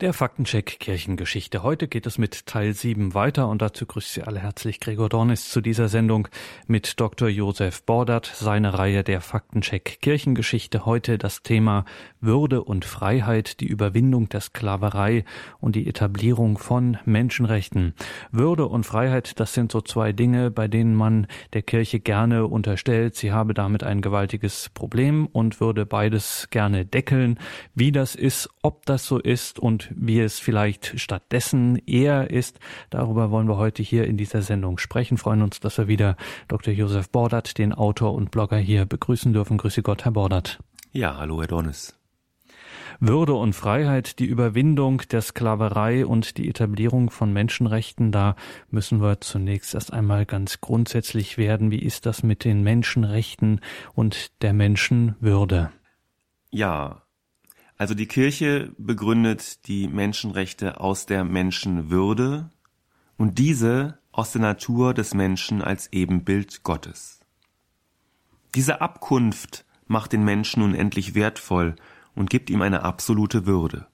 [0.00, 1.64] Der Faktencheck Kirchengeschichte.
[1.64, 5.50] Heute geht es mit Teil 7 weiter und dazu grüßt Sie alle herzlich Gregor Dornis
[5.50, 6.28] zu dieser Sendung
[6.68, 7.28] mit Dr.
[7.28, 10.86] Josef Bordert, seine Reihe der Faktencheck Kirchengeschichte.
[10.86, 11.84] Heute das Thema
[12.20, 15.24] Würde und Freiheit, die Überwindung der Sklaverei
[15.58, 17.94] und die Etablierung von Menschenrechten.
[18.30, 23.16] Würde und Freiheit, das sind so zwei Dinge, bei denen man der Kirche gerne unterstellt,
[23.16, 27.40] sie habe damit ein gewaltiges Problem und würde beides gerne deckeln.
[27.74, 32.58] Wie das ist, ob das so ist und wie es vielleicht stattdessen eher ist.
[32.90, 35.18] Darüber wollen wir heute hier in dieser Sendung sprechen.
[35.18, 36.16] Freuen uns, dass wir wieder
[36.48, 36.72] Dr.
[36.72, 39.58] Josef Bordert, den Autor und Blogger hier begrüßen dürfen.
[39.58, 40.58] Grüße Gott, Herr Bordert.
[40.92, 41.98] Ja, hallo, Herr Dornis.
[43.00, 48.34] Würde und Freiheit, die Überwindung der Sklaverei und die Etablierung von Menschenrechten, da
[48.70, 51.70] müssen wir zunächst erst einmal ganz grundsätzlich werden.
[51.70, 53.60] Wie ist das mit den Menschenrechten
[53.94, 55.70] und der Menschenwürde?
[56.50, 57.02] Ja,
[57.78, 62.50] also die Kirche begründet die Menschenrechte aus der Menschenwürde
[63.16, 67.20] und diese aus der Natur des Menschen als Ebenbild Gottes.
[68.56, 71.76] Diese Abkunft macht den Menschen unendlich wertvoll
[72.16, 73.86] und gibt ihm eine absolute Würde.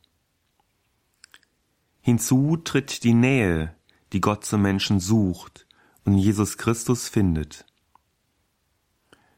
[2.01, 3.75] Hinzu tritt die Nähe,
[4.15, 5.67] die Gott zum Menschen sucht
[6.07, 7.67] und Jesus Christus findet.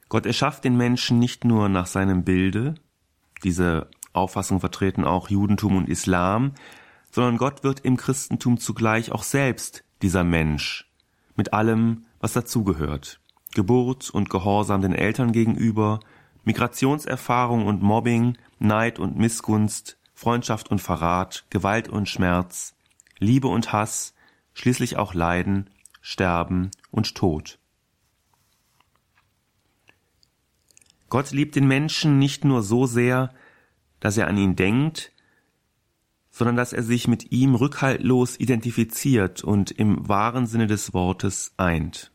[0.09, 2.77] Gott erschafft den Menschen nicht nur nach seinem Bilde,
[3.43, 6.53] diese Auffassung vertreten auch Judentum und Islam,
[7.11, 10.91] sondern Gott wird im Christentum zugleich auch selbst dieser Mensch,
[11.35, 13.21] mit allem, was dazugehört.
[13.55, 16.01] Geburt und Gehorsam den Eltern gegenüber,
[16.45, 22.75] Migrationserfahrung und Mobbing, Neid und Missgunst, Freundschaft und Verrat, Gewalt und Schmerz,
[23.19, 24.15] Liebe und Hass,
[24.55, 27.59] schließlich auch Leiden, Sterben und Tod.
[31.09, 33.33] Gott liebt den Menschen nicht nur so sehr,
[34.01, 35.13] dass er an ihn denkt,
[36.31, 42.13] sondern dass er sich mit ihm rückhaltlos identifiziert und im wahren Sinne des Wortes eint.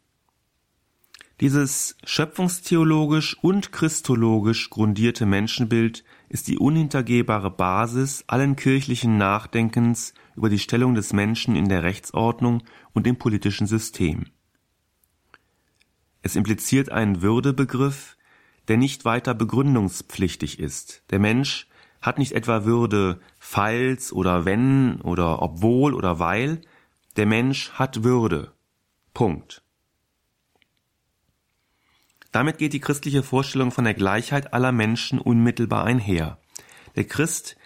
[1.40, 10.60] Dieses schöpfungstheologisch und christologisch grundierte Menschenbild ist die unhintergehbare Basis allen kirchlichen Nachdenkens über die
[10.60, 12.62] Stellung des Menschen in der Rechtsordnung
[12.94, 14.28] und im politischen System.
[16.22, 18.18] Es impliziert einen Würdebegriff,
[18.68, 21.04] der nicht weiter begründungspflichtig ist.
[21.10, 21.68] Der Mensch
[22.02, 26.62] hat nicht etwa Würde falls oder wenn oder obwohl oder weil.
[27.16, 28.52] Der Mensch hat Würde.
[29.14, 29.62] Punkt.
[32.32, 36.38] Damit geht die christliche Vorstellung von der Gleichheit aller Menschen unmittelbar einher.
[36.96, 37.58] Der Christ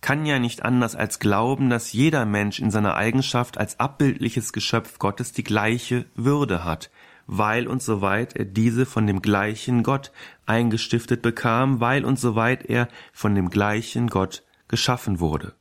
[0.00, 4.98] kann ja nicht anders als glauben, dass jeder Mensch in seiner Eigenschaft als abbildliches Geschöpf
[4.98, 6.90] Gottes die gleiche Würde hat,
[7.32, 10.10] weil und soweit er diese von dem gleichen Gott
[10.46, 15.54] eingestiftet bekam, weil und soweit er von dem gleichen Gott geschaffen wurde.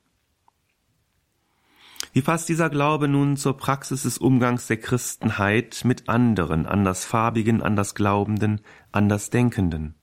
[2.11, 8.61] Wie passt dieser Glaube nun zur Praxis des Umgangs der Christenheit mit anderen, andersfarbigen, andersglaubenden,
[8.91, 9.93] andersdenkenden?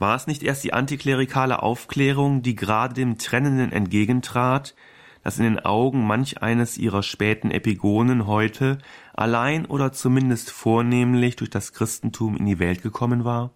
[0.00, 4.74] War es nicht erst die antiklerikale Aufklärung, die gerade dem Trennenden entgegentrat,
[5.22, 8.78] das in den Augen manch eines ihrer späten Epigonen heute
[9.14, 13.54] allein oder zumindest vornehmlich durch das Christentum in die Welt gekommen war?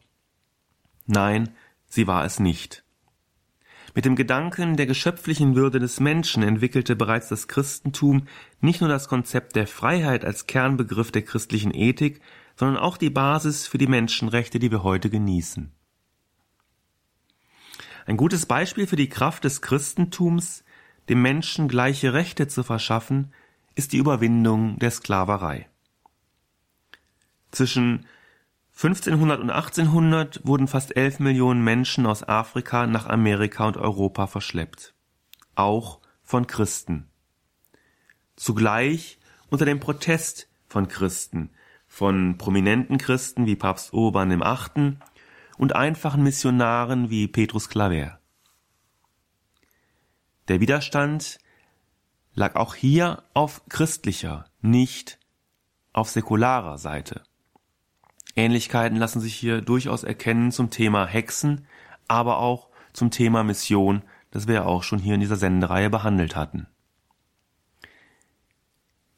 [1.06, 1.50] Nein,
[1.86, 2.84] sie war es nicht.
[3.94, 8.26] Mit dem Gedanken der geschöpflichen Würde des Menschen entwickelte bereits das Christentum
[8.60, 12.20] nicht nur das Konzept der Freiheit als Kernbegriff der christlichen Ethik,
[12.56, 15.72] sondern auch die Basis für die Menschenrechte, die wir heute genießen.
[18.04, 20.62] Ein gutes Beispiel für die Kraft des Christentums
[21.08, 23.32] dem Menschen gleiche Rechte zu verschaffen,
[23.74, 25.68] ist die Überwindung der Sklaverei.
[27.50, 28.06] Zwischen
[28.76, 34.94] 1500 und 1800 wurden fast 11 Millionen Menschen aus Afrika nach Amerika und Europa verschleppt.
[35.54, 37.08] Auch von Christen.
[38.36, 39.18] Zugleich
[39.48, 41.50] unter dem Protest von Christen,
[41.86, 45.00] von prominenten Christen wie Papst Urban Achten
[45.56, 48.18] und einfachen Missionaren wie Petrus Claver.
[50.48, 51.38] Der Widerstand
[52.34, 55.18] lag auch hier auf christlicher, nicht
[55.92, 57.22] auf säkularer Seite.
[58.36, 61.66] Ähnlichkeiten lassen sich hier durchaus erkennen zum Thema Hexen,
[62.06, 66.36] aber auch zum Thema Mission, das wir ja auch schon hier in dieser Sendereihe behandelt
[66.36, 66.66] hatten.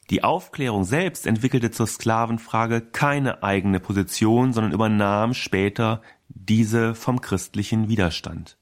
[0.09, 7.89] Die Aufklärung selbst entwickelte zur Sklavenfrage keine eigene Position, sondern übernahm später diese vom christlichen
[7.89, 8.58] Widerstand.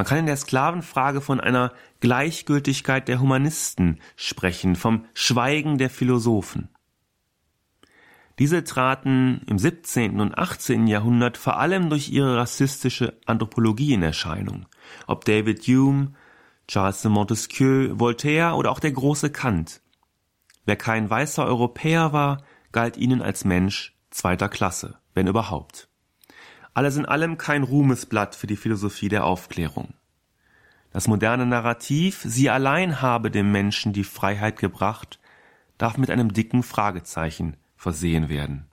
[0.00, 6.70] Man kann in der Sklavenfrage von einer Gleichgültigkeit der Humanisten sprechen, vom Schweigen der Philosophen.
[8.38, 10.18] Diese traten im 17.
[10.20, 10.86] und 18.
[10.86, 14.64] Jahrhundert vor allem durch ihre rassistische Anthropologie in Erscheinung.
[15.06, 16.14] Ob David Hume,
[16.66, 19.82] Charles de Montesquieu, Voltaire oder auch der große Kant.
[20.64, 22.42] Wer kein weißer Europäer war,
[22.72, 25.89] galt ihnen als Mensch zweiter Klasse, wenn überhaupt.
[26.74, 29.94] Alles in allem kein Ruhmesblatt für die Philosophie der Aufklärung.
[30.92, 35.20] Das moderne Narrativ, sie allein habe dem Menschen die Freiheit gebracht,
[35.78, 38.66] darf mit einem dicken Fragezeichen versehen werden.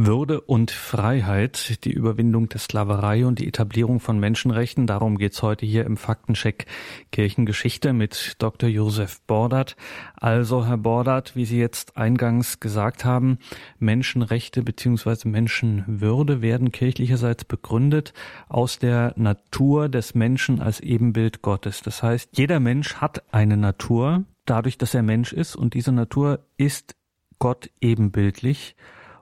[0.00, 4.86] Würde und Freiheit, die Überwindung der Sklaverei und die Etablierung von Menschenrechten.
[4.86, 6.66] Darum geht's heute hier im Faktencheck
[7.10, 8.68] Kirchengeschichte mit Dr.
[8.68, 9.74] Josef Bordert.
[10.14, 13.38] Also, Herr Bordert, wie Sie jetzt eingangs gesagt haben,
[13.80, 15.28] Menschenrechte bzw.
[15.28, 18.12] Menschenwürde werden kirchlicherseits begründet
[18.48, 21.82] aus der Natur des Menschen als Ebenbild Gottes.
[21.82, 26.46] Das heißt, jeder Mensch hat eine Natur, dadurch, dass er Mensch ist und diese Natur
[26.56, 26.94] ist
[27.40, 28.76] Gott ebenbildlich.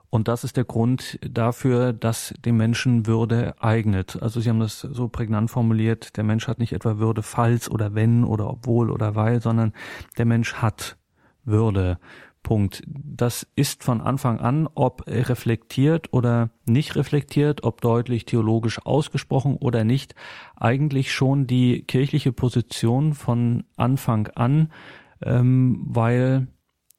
[0.09, 4.21] Und das ist der Grund dafür, dass dem Menschen Würde eignet.
[4.21, 7.93] Also Sie haben das so prägnant formuliert, der Mensch hat nicht etwa Würde falls oder
[7.93, 9.73] wenn oder obwohl oder weil, sondern
[10.17, 10.97] der Mensch hat
[11.43, 11.97] Würde.
[12.47, 12.81] Punkt.
[12.87, 19.83] Das ist von Anfang an, ob reflektiert oder nicht reflektiert, ob deutlich theologisch ausgesprochen oder
[19.83, 20.15] nicht,
[20.55, 24.71] eigentlich schon die kirchliche Position von Anfang an,
[25.21, 26.47] ähm, weil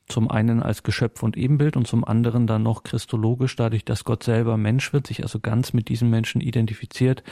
[0.09, 4.23] zum einen als Geschöpf und Ebenbild und zum anderen dann noch christologisch, dadurch, dass Gott
[4.23, 7.23] selber Mensch wird, sich also ganz mit diesem Menschen identifiziert.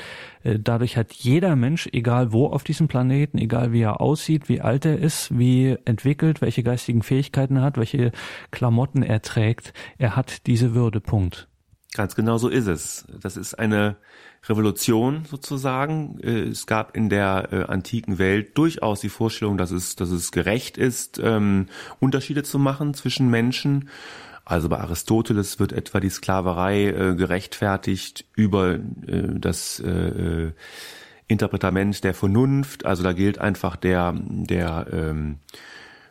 [0.43, 4.61] Äh, dadurch hat jeder Mensch, egal wo auf diesem Planeten, egal wie er aussieht, wie
[4.61, 8.13] alt er ist, wie entwickelt, welche geistigen Fähigkeiten er hat, welche
[8.51, 11.01] Klamotten er trägt, er hat diese Würde.
[11.01, 11.49] Punkt.
[11.95, 13.07] Ganz genau so ist es.
[13.21, 13.97] Das ist eine
[14.49, 16.19] Revolution sozusagen.
[16.21, 20.31] Äh, es gab in der äh, antiken Welt durchaus die Vorstellung, dass es, dass es
[20.31, 21.67] gerecht ist, ähm,
[22.01, 23.89] Unterschiede zu machen zwischen Menschen.
[24.45, 30.53] Also bei Aristoteles wird etwa die Sklaverei äh, gerechtfertigt über das äh
[31.29, 32.87] Interpretament der Vernunft.
[32.87, 35.39] Also da gilt einfach der, der ähm,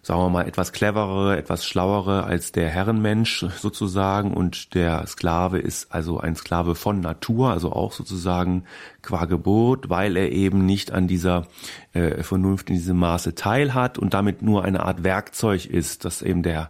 [0.05, 5.91] sagen wir mal, etwas cleverere, etwas schlauere als der Herrenmensch sozusagen und der Sklave ist
[5.91, 8.65] also ein Sklave von Natur, also auch sozusagen
[9.01, 11.47] qua Geburt, weil er eben nicht an dieser
[11.93, 16.43] äh, Vernunft in diesem Maße teilhat und damit nur eine Art Werkzeug ist, das eben
[16.43, 16.69] der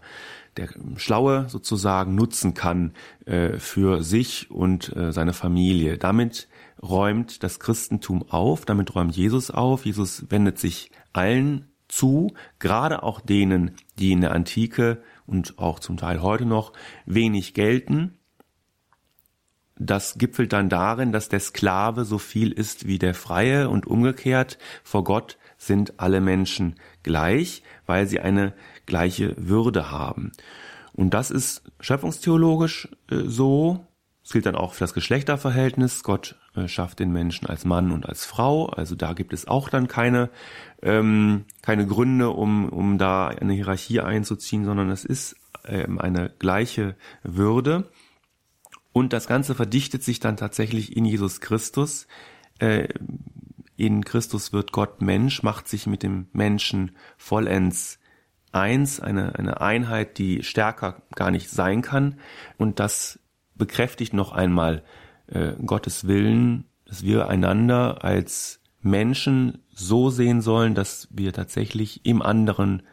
[0.55, 2.93] der Schlaue sozusagen nutzen kann
[3.25, 5.97] äh, für sich und äh, seine Familie.
[5.97, 6.47] Damit
[6.81, 9.85] räumt das Christentum auf, damit räumt Jesus auf.
[9.85, 15.97] Jesus wendet sich allen zu, gerade auch denen, die in der Antike und auch zum
[15.97, 16.73] Teil heute noch
[17.05, 18.17] wenig gelten.
[19.77, 24.57] Das gipfelt dann darin, dass der Sklave so viel ist wie der Freie und umgekehrt.
[24.83, 28.53] Vor Gott sind alle Menschen gleich, weil sie eine
[28.85, 30.31] gleiche Würde haben.
[30.93, 33.85] Und das ist schöpfungstheologisch äh, so.
[34.23, 36.03] Es gilt dann auch für das Geschlechterverhältnis.
[36.03, 36.35] Gott
[36.67, 38.67] schafft den Menschen als Mann und als Frau.
[38.67, 40.29] Also da gibt es auch dann keine
[40.81, 45.35] ähm, keine Gründe, um, um da eine Hierarchie einzuziehen, sondern es ist
[45.65, 47.89] ähm, eine gleiche Würde.
[48.93, 52.07] Und das Ganze verdichtet sich dann tatsächlich in Jesus Christus.
[52.59, 52.87] Äh,
[53.75, 57.99] in Christus wird Gott Mensch, macht sich mit dem Menschen vollends
[58.53, 62.19] eins, eine, eine Einheit, die stärker gar nicht sein kann.
[62.57, 63.19] Und das
[63.55, 64.83] bekräftigt noch einmal
[65.27, 72.21] äh, Gottes Willen, dass wir einander als Menschen so sehen sollen, dass wir tatsächlich im
[72.21, 72.83] anderen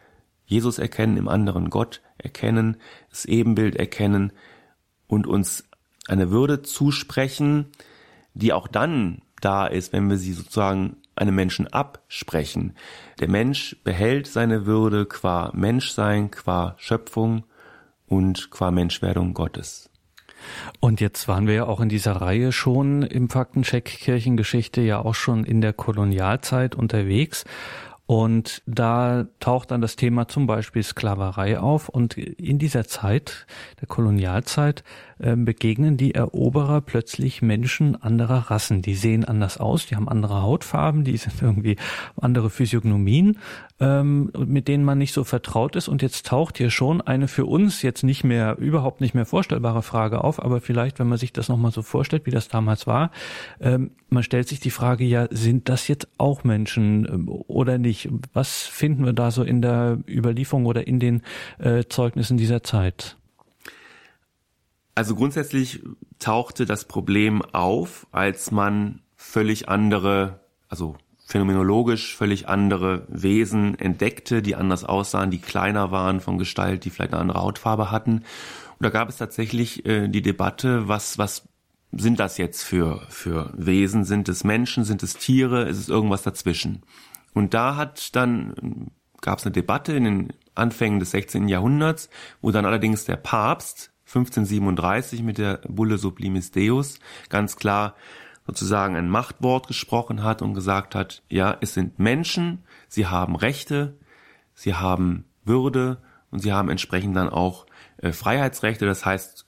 [0.47, 2.77] Jesus erkennen, im anderen Gott erkennen,
[3.11, 4.33] das Ebenbild erkennen
[5.07, 5.65] und uns
[6.09, 7.67] eine Würde zusprechen,
[8.35, 12.75] die auch dann da ist, wenn wir sie sozusagen einem Menschen absprechen.
[13.21, 17.45] Der Mensch behält seine Würde qua Menschsein, qua Schöpfung
[18.07, 19.91] und qua Menschwerdung Gottes.
[20.81, 25.15] Und jetzt waren wir ja auch in dieser Reihe schon im Faktencheck Kirchengeschichte ja auch
[25.15, 27.45] schon in der Kolonialzeit unterwegs.
[28.07, 31.89] Und da taucht dann das Thema zum Beispiel Sklaverei auf.
[31.89, 33.47] Und in dieser Zeit,
[33.81, 34.85] der Kolonialzeit,
[35.37, 38.83] begegnen die Eroberer plötzlich Menschen anderer Rassen.
[38.83, 41.77] Die sehen anders aus, die haben andere Hautfarben, die sind irgendwie
[42.21, 43.39] andere Physiognomien,
[43.81, 45.89] ähm, mit denen man nicht so vertraut ist.
[45.89, 49.83] Und jetzt taucht hier schon eine für uns jetzt nicht mehr, überhaupt nicht mehr vorstellbare
[49.83, 53.11] Frage auf, aber vielleicht, wenn man sich das nochmal so vorstellt, wie das damals war,
[53.61, 58.09] ähm, man stellt sich die Frage, ja, sind das jetzt auch Menschen oder nicht?
[58.33, 61.23] Was finden wir da so in der Überlieferung oder in den
[61.59, 63.17] äh, Zeugnissen dieser Zeit?
[64.95, 65.83] Also grundsätzlich
[66.19, 70.97] tauchte das Problem auf, als man völlig andere, also
[71.27, 77.15] phänomenologisch völlig andere Wesen entdeckte, die anders aussahen, die kleiner waren von Gestalt, die vielleicht
[77.15, 78.17] eine andere Hautfarbe hatten.
[78.17, 81.49] Und da gab es tatsächlich äh, die Debatte, was, was
[81.93, 84.05] sind das jetzt für, für Wesen?
[84.05, 84.85] Sind es Menschen?
[84.85, 85.63] Sind es Tiere?
[85.65, 86.83] Ist es irgendwas dazwischen?
[87.33, 91.49] Und da hat dann, gab es eine Debatte in den Anfängen des 16.
[91.49, 92.11] Jahrhunderts,
[92.43, 96.99] wo dann allerdings der Papst 1537 mit der Bulle Sublimis Deus
[97.31, 97.95] ganz klar
[98.47, 103.97] sozusagen ein Machtwort gesprochen hat und gesagt hat, ja, es sind Menschen, sie haben Rechte,
[104.55, 105.99] sie haben Würde
[106.31, 107.67] und sie haben entsprechend dann auch
[107.99, 108.85] äh, Freiheitsrechte.
[108.85, 109.47] Das heißt,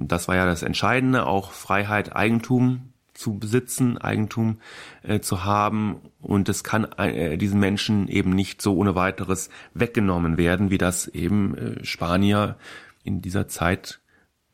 [0.00, 4.58] das war ja das Entscheidende, auch Freiheit, Eigentum zu besitzen, Eigentum
[5.02, 10.36] äh, zu haben und es kann äh, diesen Menschen eben nicht so ohne weiteres weggenommen
[10.36, 12.56] werden, wie das eben äh, Spanier
[13.04, 14.00] in dieser Zeit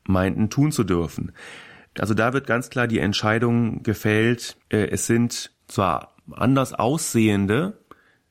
[0.04, 1.32] meinten tun zu dürfen.
[1.98, 7.78] Also da wird ganz klar die Entscheidung gefällt, äh, es sind zwar anders aussehende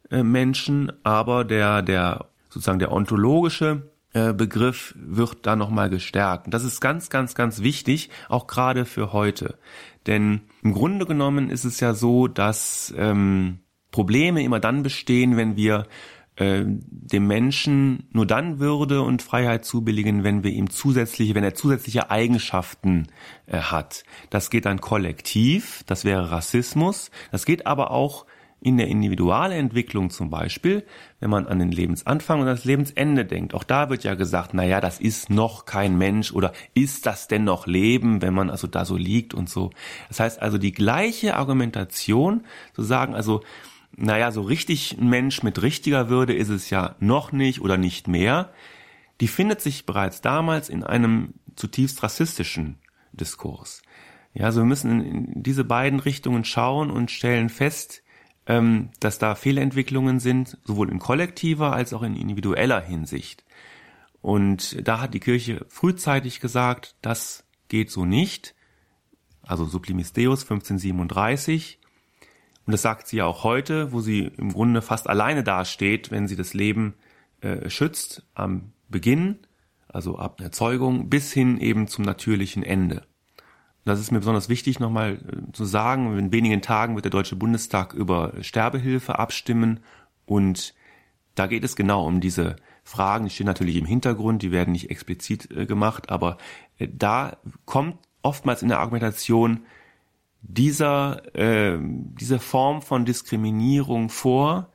[0.10, 6.46] äh, Menschen, aber der, der sozusagen der ontologische äh, Begriff wird da nochmal gestärkt.
[6.46, 9.60] Und das ist ganz, ganz, ganz wichtig, auch gerade für heute.
[10.08, 13.60] Denn im Grunde genommen ist es ja so, dass ähm,
[13.92, 15.86] Probleme immer dann bestehen, wenn wir
[16.40, 21.54] äh, dem Menschen nur dann Würde und Freiheit zubilligen, wenn wir ihm zusätzliche, wenn er
[21.54, 23.08] zusätzliche Eigenschaften
[23.46, 24.06] äh, hat.
[24.30, 27.12] Das geht dann kollektiv, das wäre Rassismus.
[27.32, 28.26] Das geht aber auch
[28.62, 30.86] in der Individualentwicklung zum Beispiel,
[31.20, 33.54] wenn man an den Lebensanfang und das Lebensende denkt.
[33.54, 37.28] Auch da wird ja gesagt, na ja, das ist noch kein Mensch oder ist das
[37.28, 39.72] denn noch Leben, wenn man also da so liegt und so.
[40.10, 43.42] Das heißt also die gleiche Argumentation zu sagen, also
[44.00, 48.08] naja, so richtig ein Mensch mit richtiger Würde ist es ja noch nicht oder nicht
[48.08, 48.52] mehr,
[49.22, 52.78] die findet sich bereits damals in einem zutiefst rassistischen
[53.12, 53.82] Diskurs.
[54.34, 58.04] Ja, also wir müssen in diese beiden Richtungen schauen und stellen fest,
[58.46, 63.44] ähm, dass da Fehlentwicklungen sind, sowohl in kollektiver als auch in individueller Hinsicht.
[64.22, 68.56] Und da hat die Kirche frühzeitig gesagt, das geht so nicht.
[69.42, 71.79] Also Sublimis Deus 1537
[72.70, 76.28] und das sagt sie ja auch heute, wo sie im Grunde fast alleine dasteht, wenn
[76.28, 76.94] sie das Leben
[77.42, 79.40] äh, schützt am Beginn,
[79.88, 83.08] also ab der Zeugung, bis hin eben zum natürlichen Ende.
[83.86, 86.16] Das ist mir besonders wichtig nochmal äh, zu sagen.
[86.16, 89.80] In wenigen Tagen wird der Deutsche Bundestag über Sterbehilfe abstimmen
[90.28, 90.76] und
[91.34, 93.26] da geht es genau um diese Fragen.
[93.26, 96.38] Die stehen natürlich im Hintergrund, die werden nicht explizit äh, gemacht, aber
[96.78, 99.62] äh, da kommt oftmals in der Argumentation
[100.42, 104.72] dieser, äh, diese Form von Diskriminierung vor,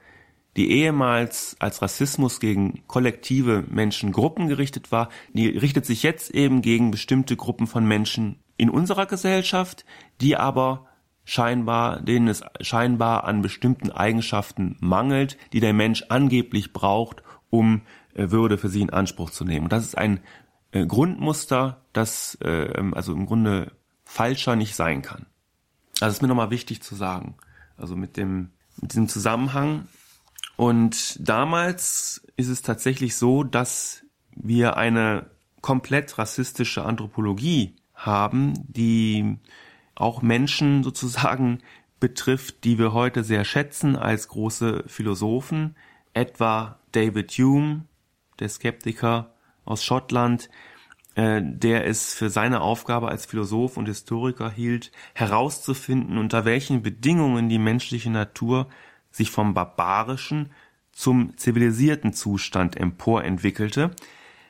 [0.56, 6.90] die ehemals als Rassismus gegen kollektive Menschengruppen gerichtet war, die richtet sich jetzt eben gegen
[6.90, 9.84] bestimmte Gruppen von Menschen in unserer Gesellschaft,
[10.20, 10.86] die aber
[11.24, 17.82] scheinbar, denen es scheinbar an bestimmten Eigenschaften mangelt, die der Mensch angeblich braucht, um
[18.14, 19.64] äh, Würde für sie in Anspruch zu nehmen.
[19.64, 20.20] Und das ist ein
[20.72, 23.72] äh, Grundmuster, das äh, also im Grunde
[24.04, 25.26] falscher nicht sein kann.
[26.04, 27.34] Also ist mir nochmal wichtig zu sagen.
[27.78, 29.88] Also mit dem, mit diesem Zusammenhang.
[30.56, 34.04] Und damals ist es tatsächlich so, dass
[34.36, 35.30] wir eine
[35.62, 39.38] komplett rassistische Anthropologie haben, die
[39.94, 41.60] auch Menschen sozusagen
[42.00, 45.74] betrifft, die wir heute sehr schätzen als große Philosophen,
[46.12, 47.86] etwa David Hume,
[48.40, 49.32] der Skeptiker
[49.64, 50.50] aus Schottland,
[51.16, 57.58] der es für seine Aufgabe als Philosoph und Historiker hielt, herauszufinden, unter welchen Bedingungen die
[57.58, 58.68] menschliche Natur
[59.12, 60.50] sich vom barbarischen
[60.92, 63.92] zum zivilisierten Zustand emporentwickelte,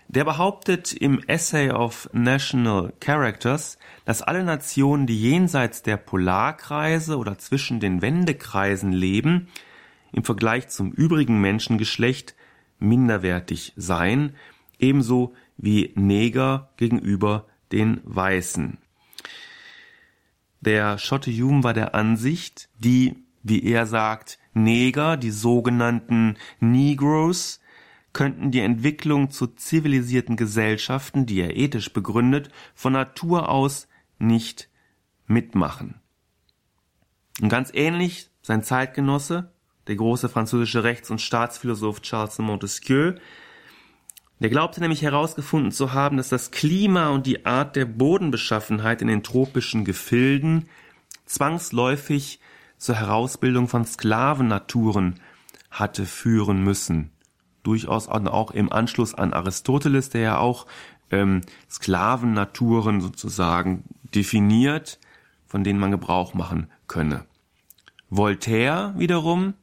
[0.09, 7.39] der behauptet im Essay of National Characters, dass alle Nationen, die jenseits der Polarkreise oder
[7.39, 9.49] zwischen den Wendekreisen leben,
[10.13, 12.35] im Vergleich zum übrigen Menschengeschlecht
[12.79, 14.35] minderwertig seien,
[14.79, 18.79] ebenso wie Neger gegenüber den Weißen.
[20.61, 27.61] Der Schotte Hume war der Ansicht, die, wie er sagt, Neger, die sogenannten Negroes,
[28.15, 34.71] könnten die Entwicklung zu zivilisierten Gesellschaften, die er ethisch begründet, von Natur aus nicht
[35.27, 36.01] mitmachen.
[37.43, 39.53] Und ganz ähnlich sein Zeitgenosse,
[39.87, 43.15] der große französische Rechts- und Staatsphilosoph Charles de Montesquieu,
[44.41, 49.09] der glaubte nämlich herausgefunden zu haben, dass das Klima und die Art der Bodenbeschaffenheit in
[49.09, 50.69] den tropischen Gefilden
[51.25, 52.41] zwangsläufig
[52.77, 55.21] zur Herausbildung von Sklavennaturen
[55.71, 57.11] hatte führen müssen.
[57.63, 60.67] Durchaus auch im Anschluss an Aristoteles, der ja auch
[61.11, 64.99] ähm, Sklavennaturen sozusagen definiert,
[65.47, 67.25] von denen man Gebrauch machen könne.
[68.11, 69.55] Voltaire wiederum,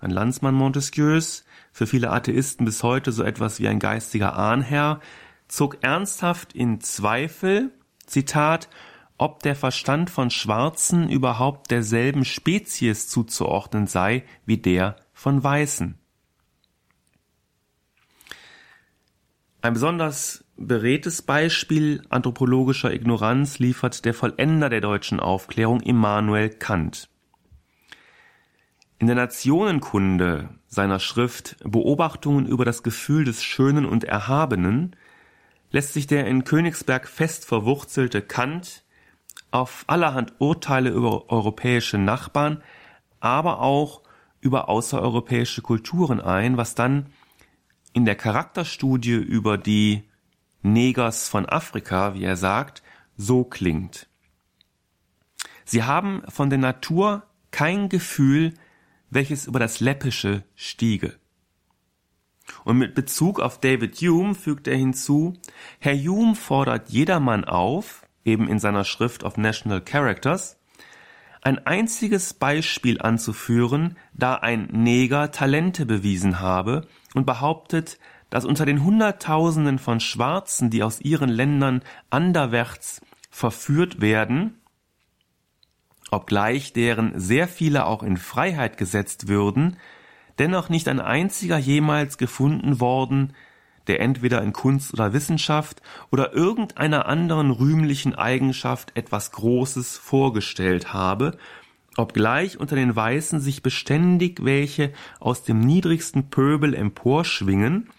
[0.00, 5.00] ein Landsmann Montesquieus, für viele Atheisten bis heute so etwas wie ein geistiger Ahnherr,
[5.48, 7.72] zog ernsthaft in Zweifel,
[8.06, 8.68] Zitat,
[9.18, 15.98] ob der Verstand von Schwarzen überhaupt derselben Spezies zuzuordnen sei wie der von Weißen.
[19.60, 27.08] Ein besonders beredtes Beispiel anthropologischer Ignoranz liefert der Vollender der deutschen Aufklärung Immanuel Kant.
[29.00, 34.96] In der Nationenkunde seiner Schrift Beobachtungen über das Gefühl des Schönen und Erhabenen
[35.70, 38.82] lässt sich der in Königsberg fest verwurzelte Kant
[39.52, 42.60] auf allerhand Urteile über europäische Nachbarn,
[43.20, 44.02] aber auch
[44.40, 47.06] über außereuropäische Kulturen ein, was dann
[47.92, 50.08] in der Charakterstudie über die
[50.62, 52.82] Negers von Afrika, wie er sagt,
[53.16, 54.08] so klingt.
[55.64, 58.54] Sie haben von der Natur kein Gefühl
[59.10, 61.14] welches über das Läppische stiege.
[62.64, 65.34] Und mit Bezug auf David Hume fügt er hinzu,
[65.78, 70.58] Herr Hume fordert jedermann auf, eben in seiner Schrift of National Characters,
[71.42, 77.98] ein einziges Beispiel anzuführen, da ein Neger Talente bewiesen habe und behauptet,
[78.30, 83.00] dass unter den Hunderttausenden von Schwarzen, die aus ihren Ländern anderwärts
[83.30, 84.57] verführt werden,
[86.10, 89.76] obgleich deren sehr viele auch in Freiheit gesetzt würden,
[90.38, 93.34] dennoch nicht ein einziger jemals gefunden worden,
[93.88, 101.38] der entweder in Kunst oder Wissenschaft oder irgendeiner anderen rühmlichen Eigenschaft etwas Großes vorgestellt habe,
[101.96, 107.90] obgleich unter den Weißen sich beständig welche aus dem niedrigsten Pöbel emporschwingen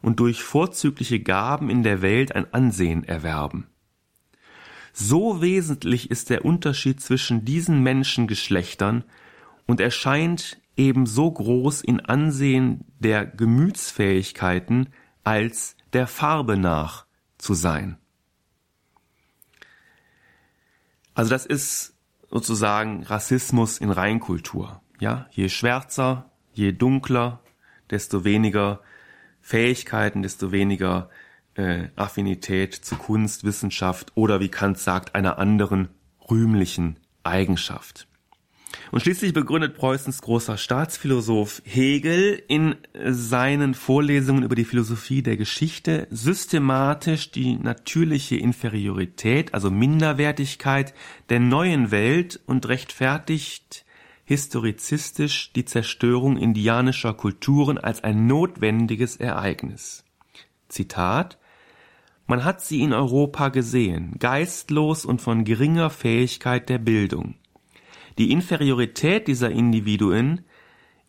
[0.00, 3.66] und durch vorzügliche Gaben in der Welt ein Ansehen erwerben.
[4.92, 9.04] So wesentlich ist der Unterschied zwischen diesen Menschengeschlechtern
[9.66, 14.88] und erscheint ebenso groß in Ansehen der Gemütsfähigkeiten
[15.24, 17.06] als der Farbe nach
[17.38, 17.96] zu sein.
[21.14, 21.94] Also das ist
[22.30, 24.80] sozusagen Rassismus in Reinkultur.
[25.00, 27.40] Ja, je schwärzer, je dunkler,
[27.90, 28.80] desto weniger
[29.40, 31.10] Fähigkeiten, desto weniger
[31.54, 35.88] äh, Affinität zu Kunst, Wissenschaft oder wie Kant sagt, einer anderen
[36.30, 38.06] rühmlichen Eigenschaft.
[38.90, 46.06] Und schließlich begründet Preußens großer Staatsphilosoph Hegel in seinen Vorlesungen über die Philosophie der Geschichte
[46.10, 50.94] systematisch die natürliche Inferiorität, also Minderwertigkeit
[51.28, 53.84] der neuen Welt und rechtfertigt
[54.24, 60.04] historizistisch die Zerstörung indianischer Kulturen als ein notwendiges Ereignis.
[60.68, 61.38] Zitat
[62.26, 67.34] man hat sie in Europa gesehen, geistlos und von geringer Fähigkeit der Bildung.
[68.18, 70.44] Die Inferiorität dieser Individuen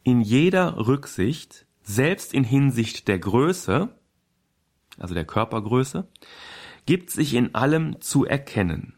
[0.04, 3.90] in jeder Rücksicht, selbst in Hinsicht der Größe,
[4.98, 6.08] also der Körpergröße,
[6.86, 8.96] gibt sich in allem zu erkennen.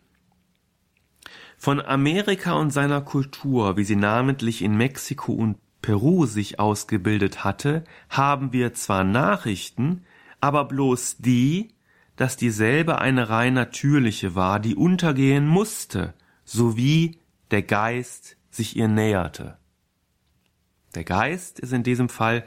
[1.57, 7.83] Von Amerika und seiner Kultur, wie sie namentlich in Mexiko und Peru sich ausgebildet hatte,
[8.09, 10.03] haben wir zwar Nachrichten,
[10.41, 11.74] aber bloß die,
[12.15, 17.19] dass dieselbe eine rein natürliche war, die untergehen musste, sowie
[17.51, 19.57] der Geist sich ihr näherte.
[20.95, 22.45] Der Geist ist in diesem Fall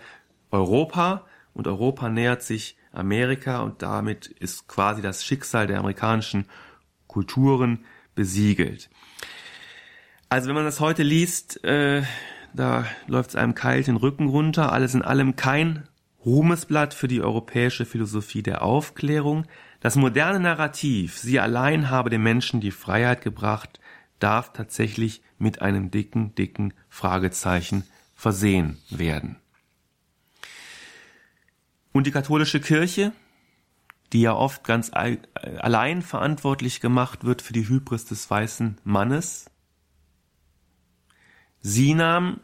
[0.51, 6.47] Europa und Europa nähert sich Amerika und damit ist quasi das Schicksal der amerikanischen
[7.07, 8.89] Kulturen besiegelt.
[10.31, 12.03] Also wenn man das heute liest, äh,
[12.55, 14.73] da läuft es einem kalt den Rücken runter.
[14.73, 15.89] Alles in allem kein
[16.29, 19.47] Ruhmesblatt für die europäische Philosophie der Aufklärung.
[19.81, 23.81] Das moderne Narrativ, sie allein habe dem Menschen die Freiheit gebracht,
[24.19, 29.37] darf tatsächlich mit einem dicken, dicken Fragezeichen versehen werden.
[31.93, 33.13] Und die katholische Kirche,
[34.13, 39.47] die ja oft ganz allein verantwortlich gemacht wird für die Hybris des weißen Mannes,
[41.61, 42.41] sie nahm,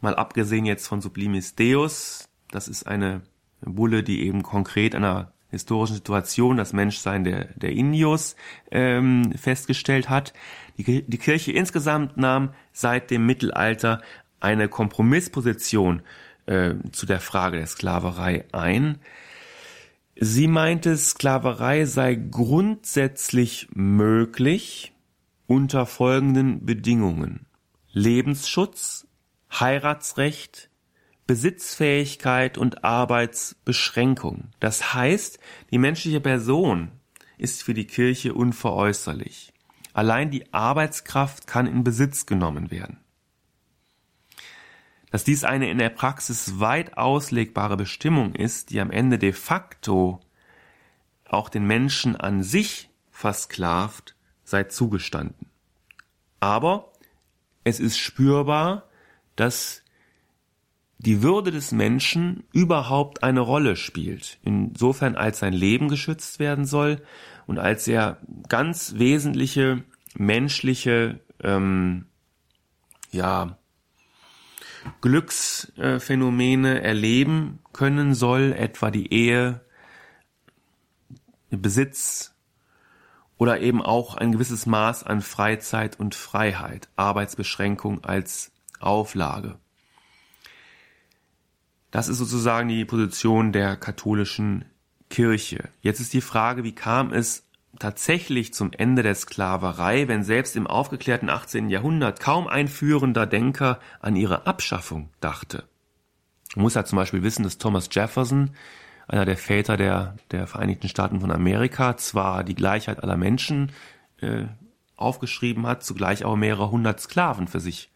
[0.00, 3.20] mal abgesehen jetzt von Sublimis Deus, das ist eine
[3.60, 8.34] Bulle, die eben konkret einer historischen Situation das Menschsein der, der Indios
[8.70, 10.32] ähm, festgestellt hat.
[10.78, 14.00] Die, die Kirche insgesamt nahm seit dem Mittelalter
[14.40, 16.00] eine Kompromissposition
[16.46, 19.00] äh, zu der Frage der Sklaverei ein.
[20.18, 24.94] Sie meinte, Sklaverei sei grundsätzlich möglich
[25.46, 27.44] unter folgenden Bedingungen.
[27.92, 29.06] Lebensschutz,
[29.52, 30.70] Heiratsrecht,
[31.26, 34.50] Besitzfähigkeit und Arbeitsbeschränkung.
[34.60, 35.38] Das heißt,
[35.70, 36.92] die menschliche Person
[37.36, 39.52] ist für die Kirche unveräußerlich.
[39.92, 42.98] Allein die Arbeitskraft kann in Besitz genommen werden.
[45.10, 50.20] Dass dies eine in der Praxis weit auslegbare Bestimmung ist, die am Ende de facto
[51.24, 55.48] auch den Menschen an sich versklavt, sei zugestanden.
[56.38, 56.92] Aber
[57.64, 58.88] es ist spürbar,
[59.34, 59.82] dass
[60.98, 67.02] die Würde des Menschen überhaupt eine Rolle spielt, insofern als sein Leben geschützt werden soll
[67.46, 72.06] und als er ganz wesentliche menschliche ähm,
[73.12, 73.58] ja,
[75.00, 79.60] Glücksphänomene erleben können soll, etwa die Ehe,
[81.50, 82.34] Besitz
[83.38, 89.58] oder eben auch ein gewisses Maß an Freizeit und Freiheit, Arbeitsbeschränkung als Auflage.
[91.90, 94.64] Das ist sozusagen die Position der katholischen
[95.08, 95.68] Kirche.
[95.80, 97.44] Jetzt ist die Frage, wie kam es
[97.78, 101.68] tatsächlich zum Ende der Sklaverei, wenn selbst im aufgeklärten 18.
[101.68, 105.64] Jahrhundert kaum ein führender Denker an ihre Abschaffung dachte.
[106.54, 108.50] Man muss ja zum Beispiel wissen, dass Thomas Jefferson,
[109.08, 113.72] einer der Väter der, der Vereinigten Staaten von Amerika, zwar die Gleichheit aller Menschen
[114.20, 114.46] äh,
[114.96, 117.90] aufgeschrieben hat, zugleich aber mehrere hundert Sklaven für sich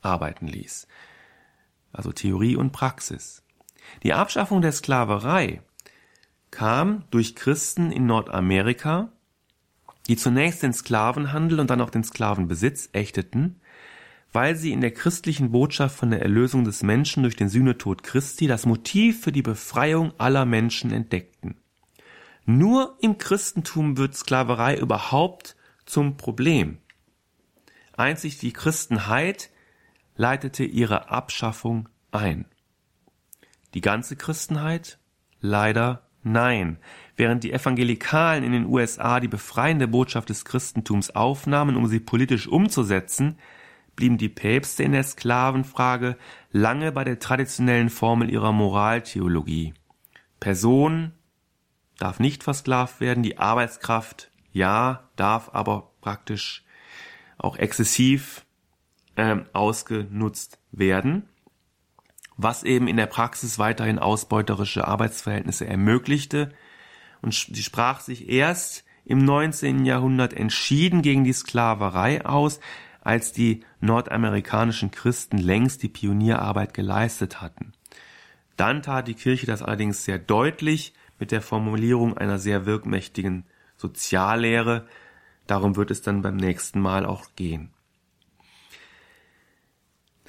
[0.00, 0.88] arbeiten ließ.
[1.92, 3.42] Also Theorie und Praxis.
[4.02, 5.62] Die Abschaffung der Sklaverei
[6.50, 9.12] kam durch Christen in Nordamerika,
[10.08, 13.60] die zunächst den Sklavenhandel und dann auch den Sklavenbesitz ächteten,
[14.32, 18.46] weil sie in der christlichen Botschaft von der Erlösung des Menschen durch den Sühnetod Christi
[18.46, 21.56] das Motiv für die Befreiung aller Menschen entdeckten.
[22.46, 26.78] Nur im Christentum wird Sklaverei überhaupt zum Problem.
[27.96, 29.50] Einzig die Christenheit
[30.20, 32.44] leitete ihre Abschaffung ein.
[33.72, 34.98] Die ganze Christenheit?
[35.40, 36.76] Leider Nein,
[37.16, 42.46] während die Evangelikalen in den USA die befreiende Botschaft des Christentums aufnahmen, um sie politisch
[42.46, 43.38] umzusetzen,
[43.96, 46.18] blieben die Päpste in der Sklavenfrage
[46.52, 49.72] lange bei der traditionellen Formel ihrer Moraltheologie.
[50.40, 51.12] Person
[51.98, 56.66] darf nicht versklavt werden, die Arbeitskraft ja, darf aber praktisch
[57.38, 58.44] auch exzessiv
[59.20, 61.28] äh, ausgenutzt werden
[62.42, 66.52] was eben in der Praxis weiterhin ausbeuterische Arbeitsverhältnisse ermöglichte.
[67.22, 69.84] Und sie sprach sich erst im 19.
[69.84, 72.60] Jahrhundert entschieden gegen die Sklaverei aus,
[73.02, 77.72] als die nordamerikanischen Christen längst die Pionierarbeit geleistet hatten.
[78.56, 83.44] Dann tat die Kirche das allerdings sehr deutlich mit der Formulierung einer sehr wirkmächtigen
[83.76, 84.86] Soziallehre.
[85.46, 87.70] Darum wird es dann beim nächsten Mal auch gehen.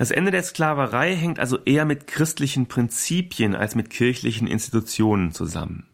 [0.02, 5.86] Das Ende der Sklaverei hängt also eher mit christlichen Prinzipien als mit kirchlichen Institutionen zusammen.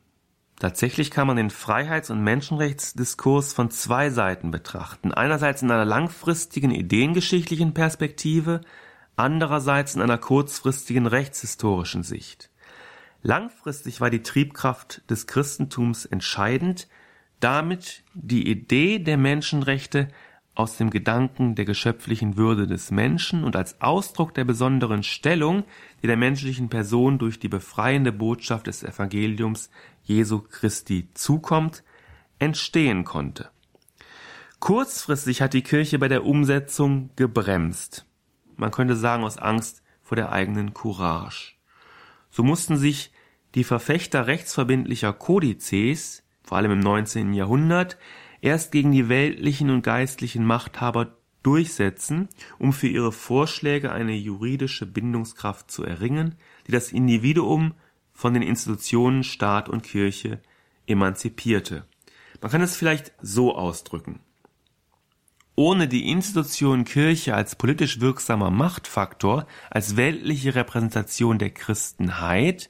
[0.60, 5.14] Tatsächlich kann man den Freiheits- und Menschenrechtsdiskurs von zwei Seiten betrachten.
[5.14, 8.62] Einerseits in einer langfristigen ideengeschichtlichen Perspektive,
[9.18, 12.50] andererseits in einer kurzfristigen rechtshistorischen Sicht.
[13.24, 16.88] Langfristig war die Triebkraft des Christentums entscheidend,
[17.42, 20.08] damit die Idee der Menschenrechte
[20.58, 25.64] aus dem Gedanken der geschöpflichen Würde des Menschen und als Ausdruck der besonderen Stellung,
[26.02, 29.70] die der menschlichen Person durch die befreiende Botschaft des Evangeliums
[30.02, 31.84] Jesu Christi zukommt,
[32.40, 33.50] entstehen konnte.
[34.60, 38.08] Kurzfristig hat die Kirche bei der Umsetzung gebremst.
[38.56, 41.54] Man könnte sagen aus Angst vor der eigenen Courage.
[42.32, 43.12] So mussten sich
[43.54, 47.36] die Verfechter rechtsverbindlicher Kodizes, vor allem im 19.
[47.36, 48.00] Jahrhundert,
[48.42, 52.28] erst gegen die weltlichen und geistlichen Machthaber durchsetzen,
[52.60, 56.36] um für ihre Vorschläge eine juridische Bindungskraft zu erringen,
[56.68, 57.74] die das Individuum
[58.14, 60.42] von den Institutionen Staat und Kirche
[60.88, 61.86] emanzipierte.
[62.42, 64.20] Man kann es vielleicht so ausdrücken.
[65.56, 72.70] Ohne die Institution Kirche als politisch wirksamer Machtfaktor, als weltliche Repräsentation der Christenheit,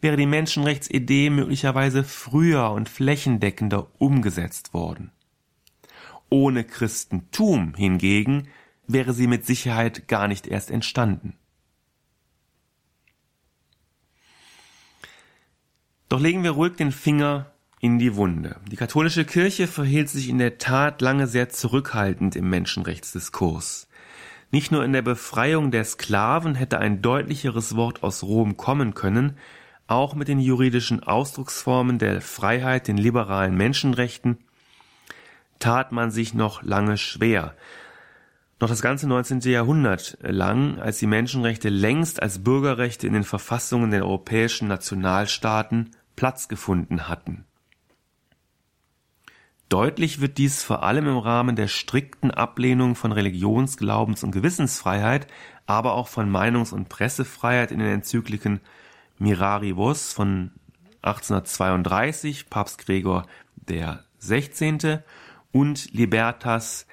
[0.00, 5.10] wäre die Menschenrechtsidee möglicherweise früher und flächendeckender umgesetzt worden.
[6.28, 8.48] Ohne Christentum hingegen
[8.86, 11.34] wäre sie mit Sicherheit gar nicht erst entstanden.
[16.08, 18.60] Doch legen wir ruhig den Finger in die Wunde.
[18.70, 23.88] Die katholische Kirche verhielt sich in der Tat lange sehr zurückhaltend im Menschenrechtsdiskurs.
[24.52, 29.36] Nicht nur in der Befreiung der Sklaven hätte ein deutlicheres Wort aus Rom kommen können,
[29.86, 34.38] auch mit den juridischen Ausdrucksformen der Freiheit, den liberalen Menschenrechten,
[35.58, 37.54] tat man sich noch lange schwer.
[38.58, 39.40] Noch das ganze 19.
[39.40, 46.48] Jahrhundert lang, als die Menschenrechte längst als Bürgerrechte in den Verfassungen der europäischen Nationalstaaten Platz
[46.48, 47.44] gefunden hatten.
[49.68, 55.26] Deutlich wird dies vor allem im Rahmen der strikten Ablehnung von Religions-, Glaubens- und Gewissensfreiheit,
[55.66, 58.60] aber auch von Meinungs- und Pressefreiheit in den Enzykliken
[59.18, 60.52] Miraribus von
[61.02, 65.00] 1832, Papst Gregor der 16.
[65.52, 66.86] und Libertas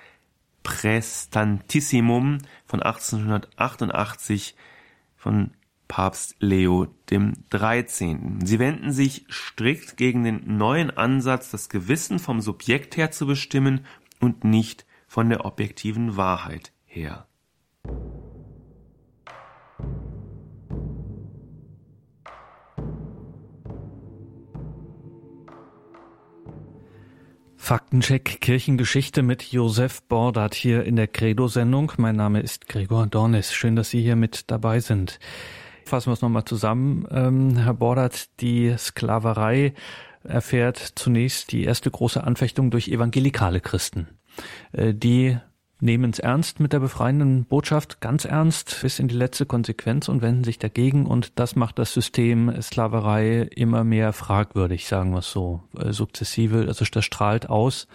[0.63, 4.55] Prestantissimum von 1888
[5.17, 5.51] von
[5.88, 8.45] Papst Leo dem 13.
[8.45, 13.86] Sie wenden sich strikt gegen den neuen Ansatz, das Gewissen vom Subjekt her zu bestimmen
[14.19, 17.27] und nicht von der objektiven Wahrheit her.
[27.63, 31.93] Faktencheck Kirchengeschichte mit Josef Bordert hier in der Credo-Sendung.
[31.95, 33.54] Mein Name ist Gregor Dornis.
[33.54, 35.17] Schön, dass Sie hier mit dabei sind.
[35.86, 37.08] Fassen wir es nochmal zusammen.
[37.10, 39.76] Ähm, Herr Bordert, die Sklaverei
[40.26, 44.08] erfährt zunächst die erste große Anfechtung durch evangelikale Christen.
[44.73, 45.38] Äh, die
[45.84, 50.22] nehmen es ernst mit der befreienden Botschaft, ganz ernst, bis in die letzte Konsequenz und
[50.22, 51.06] wenden sich dagegen.
[51.06, 56.65] Und das macht das System Sklaverei immer mehr fragwürdig, sagen wir es so, äh, sukzessive.
[56.67, 57.88] Also das strahlt aus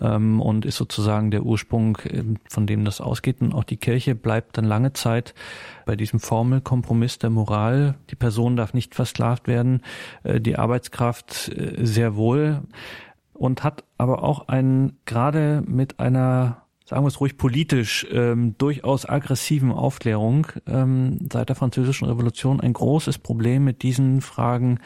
[0.00, 3.40] ähm, und ist sozusagen der Ursprung, ähm, von dem das ausgeht.
[3.40, 5.34] Und auch die Kirche bleibt dann lange Zeit
[5.86, 7.94] bei diesem Formelkompromiss der Moral.
[8.10, 9.80] Die Person darf nicht versklavt werden,
[10.22, 12.60] äh, die Arbeitskraft äh, sehr wohl
[13.32, 16.61] und hat aber auch ein, gerade mit einer
[16.92, 22.74] sagen wir es ruhig politisch, ähm, durchaus aggressiven Aufklärung ähm, seit der Französischen Revolution ein
[22.74, 24.78] großes Problem mit diesen Fragen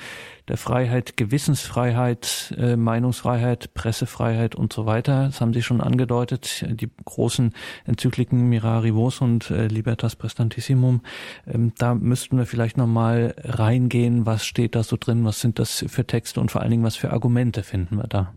[0.47, 5.25] der Freiheit, Gewissensfreiheit, äh, Meinungsfreiheit, Pressefreiheit und so weiter.
[5.25, 7.53] Das haben Sie schon angedeutet, die großen
[7.87, 11.01] Enzykliken Mirari Vos und äh, Libertas Prestantissimum.
[11.45, 15.85] Ähm, da müssten wir vielleicht nochmal reingehen, was steht da so drin, was sind das
[15.89, 18.33] für Texte und vor allen Dingen, was für Argumente finden wir da?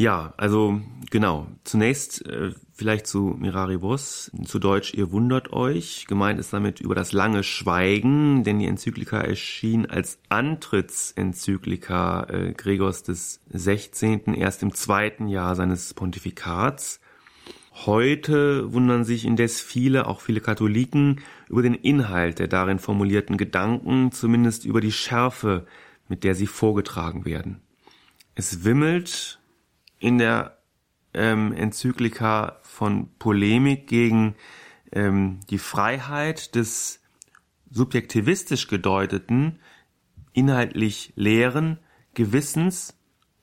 [0.00, 1.46] Ja, also genau.
[1.62, 6.06] Zunächst äh, vielleicht zu Miraribus, zu Deutsch Ihr wundert euch.
[6.08, 13.02] Gemeint ist damit über das lange Schweigen, denn die Enzyklika erschien als Antrittsenzyklika äh, Gregors
[13.02, 14.32] des 16.
[14.32, 17.00] erst im zweiten Jahr seines Pontifikats.
[17.84, 24.12] Heute wundern sich indes viele, auch viele Katholiken, über den Inhalt der darin formulierten Gedanken,
[24.12, 25.66] zumindest über die Schärfe,
[26.08, 27.60] mit der sie vorgetragen werden.
[28.34, 29.39] Es wimmelt
[30.00, 30.58] in der
[31.14, 34.34] ähm, Enzyklika von Polemik gegen
[34.90, 37.00] ähm, die Freiheit des
[37.70, 39.60] subjektivistisch gedeuteten,
[40.32, 41.78] inhaltlich leeren
[42.14, 42.96] Gewissens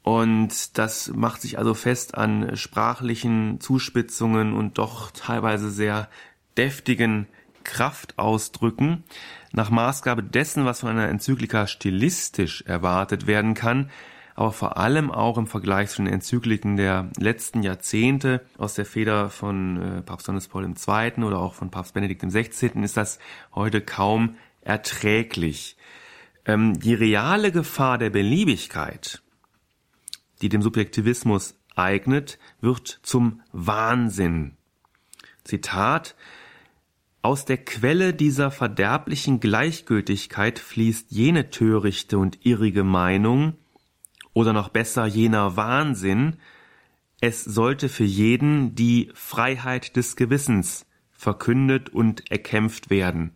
[0.07, 6.09] und das macht sich also fest an sprachlichen Zuspitzungen und doch teilweise sehr
[6.57, 7.27] deftigen
[7.65, 9.03] Kraftausdrücken.
[9.51, 13.89] Nach Maßgabe dessen, was von einer Enzyklika stilistisch erwartet werden kann,
[14.37, 19.31] aber vor allem auch im Vergleich zu den Enzykliken der letzten Jahrzehnte aus der Feder
[19.31, 21.23] von äh, Papst Johannes Paul II.
[21.23, 22.83] oder auch von Papst Benedikt XVI.
[22.83, 23.17] ist das
[23.55, 25.75] heute kaum erträglich.
[26.45, 29.23] Ähm, die reale Gefahr der Beliebigkeit,
[30.43, 34.55] die dem Subjektivismus eignet, wird zum Wahnsinn.
[35.45, 36.15] Zitat
[37.23, 43.55] aus der Quelle dieser verderblichen Gleichgültigkeit fließt jene törichte und irrige Meinung,
[44.37, 46.35] oder noch besser jener Wahnsinn,
[47.19, 53.35] es sollte für jeden die Freiheit des Gewissens verkündet und erkämpft werden.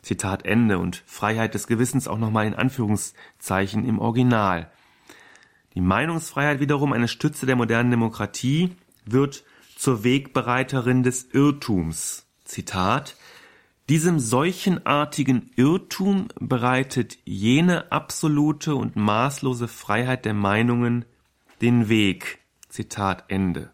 [0.00, 4.72] Zitat Ende und Freiheit des Gewissens auch nochmal in Anführungszeichen im Original.
[5.74, 9.44] Die Meinungsfreiheit wiederum, eine Stütze der modernen Demokratie, wird
[9.76, 12.26] zur Wegbereiterin des Irrtums.
[12.44, 13.16] Zitat
[13.92, 21.04] diesem solchenartigen Irrtum bereitet jene absolute und maßlose Freiheit der Meinungen
[21.60, 22.38] den Weg.
[22.70, 23.70] Zitat Ende.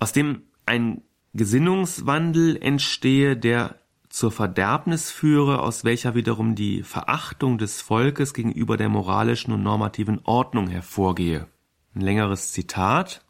[0.00, 1.02] Aus dem ein
[1.34, 3.76] Gesinnungswandel entstehe, der
[4.08, 10.18] zur Verderbnis führe, aus welcher wiederum die Verachtung des Volkes gegenüber der moralischen und normativen
[10.24, 11.46] Ordnung hervorgehe.
[11.94, 13.24] Ein längeres Zitat.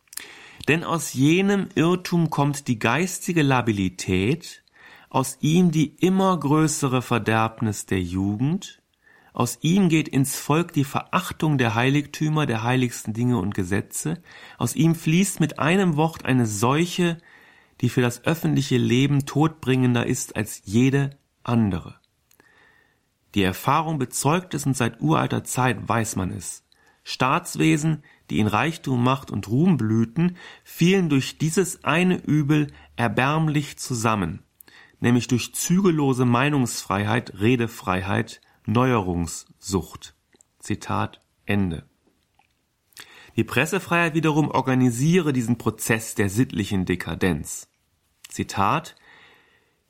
[0.68, 4.61] Denn aus jenem Irrtum kommt die geistige Labilität,
[5.12, 8.80] aus ihm die immer größere Verderbnis der Jugend,
[9.34, 14.22] aus ihm geht ins Volk die Verachtung der Heiligtümer, der heiligsten Dinge und Gesetze,
[14.56, 17.18] aus ihm fließt mit einem Wort eine Seuche,
[17.82, 21.10] die für das öffentliche Leben todbringender ist als jede
[21.42, 21.96] andere.
[23.34, 26.64] Die Erfahrung bezeugt es und seit uralter Zeit weiß man es.
[27.04, 34.42] Staatswesen, die in Reichtum, Macht und Ruhm blühten, fielen durch dieses eine Übel erbärmlich zusammen
[35.02, 40.14] nämlich durch zügellose Meinungsfreiheit, Redefreiheit, Neuerungssucht.
[40.60, 41.84] Zitat Ende.
[43.34, 47.68] Die Pressefreiheit wiederum organisiere diesen Prozess der sittlichen Dekadenz.
[48.28, 48.94] Zitat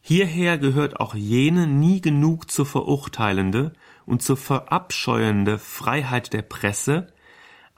[0.01, 3.73] Hierher gehört auch jene nie genug zu verurteilende
[4.07, 7.13] und zu verabscheuende Freiheit der Presse,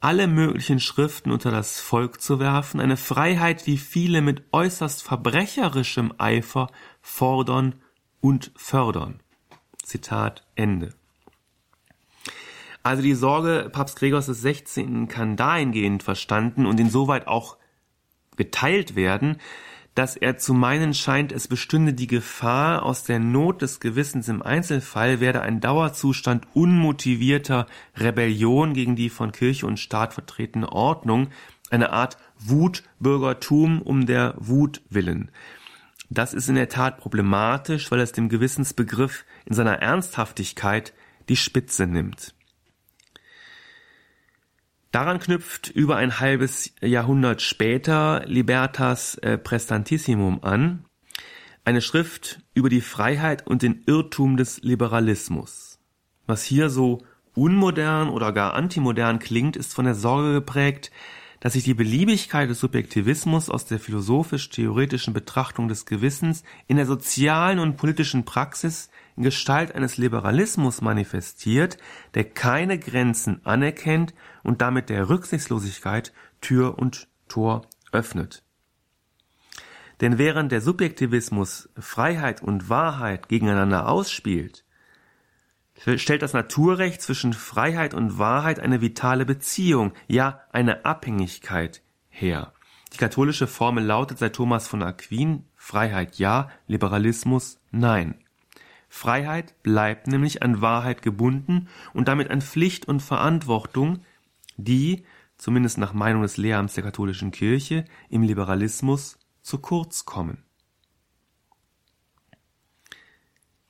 [0.01, 6.13] alle möglichen Schriften unter das Volk zu werfen, eine Freiheit, die viele mit äußerst verbrecherischem
[6.19, 6.69] Eifer
[7.05, 7.75] fordern
[8.23, 9.21] und fördern.
[9.83, 10.95] Zitat Ende.
[12.83, 15.07] Also die Sorge Papst Gregors des 16.
[15.07, 17.59] kann dahingehend verstanden und insoweit auch
[18.37, 19.37] geteilt werden,
[19.95, 24.43] dass er zu meinen scheint, es bestünde die Gefahr, aus der Not des Gewissens im
[24.43, 31.29] Einzelfall werde ein Dauerzustand unmotivierter Rebellion gegen die von Kirche und Staat vertretene Ordnung,
[31.71, 35.31] eine Art Wutbürgertum um der Wut willen.
[36.11, 40.93] Das ist in der Tat problematisch, weil es dem Gewissensbegriff in seiner Ernsthaftigkeit
[41.29, 42.35] die Spitze nimmt.
[44.91, 50.85] Daran knüpft über ein halbes Jahrhundert später Libertas äh, Prestantissimum an,
[51.65, 55.81] eine Schrift über die Freiheit und den Irrtum des Liberalismus.
[56.27, 57.03] Was hier so
[57.35, 60.93] unmodern oder gar antimodern klingt, ist von der Sorge geprägt,
[61.45, 67.59] dass sich die Beliebigkeit des Subjektivismus aus der philosophisch-theoretischen Betrachtung des Gewissens in der sozialen
[67.59, 71.77] und politischen Praxis in Gestalt eines Liberalismus manifestiert,
[72.15, 78.43] der keine Grenzen anerkennt und damit der Rücksichtslosigkeit Tür und Tor öffnet.
[80.01, 84.65] Denn während der Subjektivismus Freiheit und Wahrheit gegeneinander ausspielt,
[85.97, 92.53] stellt das Naturrecht zwischen Freiheit und Wahrheit eine vitale Beziehung, ja eine Abhängigkeit her.
[92.93, 98.15] Die katholische Formel lautet seit Thomas von Aquin Freiheit ja, Liberalismus nein.
[98.89, 104.05] Freiheit bleibt nämlich an Wahrheit gebunden und damit an Pflicht und Verantwortung,
[104.57, 105.05] die,
[105.37, 110.44] zumindest nach Meinung des Lehramts der katholischen Kirche, im Liberalismus zu kurz kommen.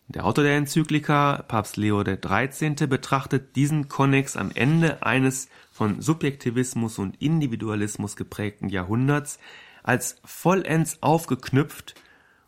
[0.08, 6.98] Der Autor der Enzyklika, Papst Leo XIII., betrachtet diesen Konnex am Ende eines von Subjektivismus
[6.98, 9.38] und Individualismus geprägten Jahrhunderts
[9.82, 11.94] als vollends aufgeknüpft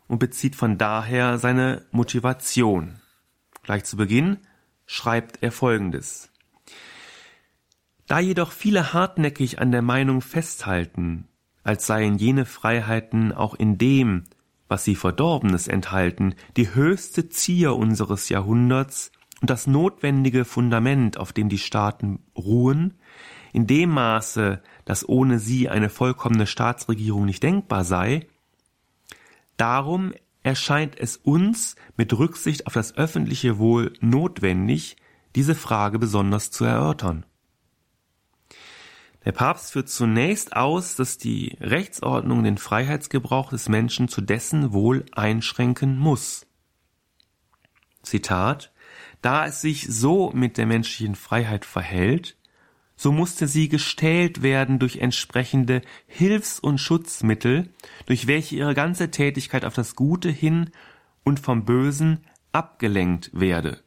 [0.07, 3.01] und bezieht von daher seine Motivation.
[3.63, 4.37] Gleich zu Beginn
[4.85, 6.31] schreibt er Folgendes.
[8.07, 11.27] Da jedoch viele hartnäckig an der Meinung festhalten,
[11.63, 14.23] als seien jene Freiheiten auch in dem,
[14.67, 21.49] was sie Verdorbenes enthalten, die höchste Zier unseres Jahrhunderts und das notwendige Fundament, auf dem
[21.49, 22.95] die Staaten ruhen,
[23.53, 28.27] in dem Maße, dass ohne sie eine vollkommene Staatsregierung nicht denkbar sei,
[29.57, 34.95] Darum erscheint es uns mit Rücksicht auf das öffentliche Wohl notwendig,
[35.35, 37.25] diese Frage besonders zu erörtern.
[39.27, 45.05] Der Papst führt zunächst aus, dass die Rechtsordnung den Freiheitsgebrauch des Menschen zu dessen Wohl
[45.11, 46.47] einschränken muss.
[48.03, 48.71] Zitat
[49.21, 52.37] Da es sich so mit der menschlichen Freiheit verhält,
[52.95, 57.67] so musste sie gestählt werden durch entsprechende Hilfs- und Schutzmittel,
[58.05, 60.69] durch welche ihre ganze Tätigkeit auf das Gute hin
[61.25, 63.83] und vom Bösen abgelenkt werde.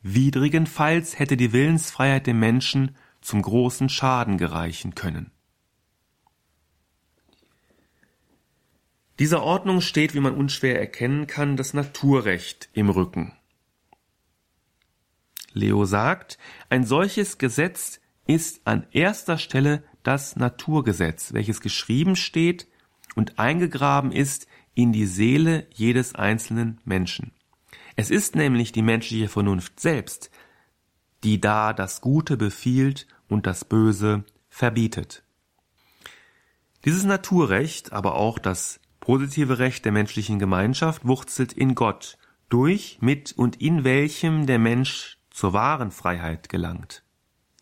[0.00, 5.30] Widrigenfalls hätte die Willensfreiheit dem Menschen zum großen Schaden gereichen können.
[9.18, 13.32] Dieser Ordnung steht, wie man unschwer erkennen kann, das Naturrecht im Rücken.
[15.52, 22.66] Leo sagt, ein solches Gesetz ist an erster Stelle das Naturgesetz, welches geschrieben steht
[23.14, 27.32] und eingegraben ist in die Seele jedes einzelnen Menschen.
[27.94, 30.30] Es ist nämlich die menschliche Vernunft selbst,
[31.22, 35.24] die da das Gute befiehlt und das Böse verbietet.
[36.84, 43.32] Dieses Naturrecht, aber auch das positive Recht der menschlichen Gemeinschaft wurzelt in Gott, durch, mit
[43.32, 47.02] und in welchem der Mensch zur wahren Freiheit gelangt.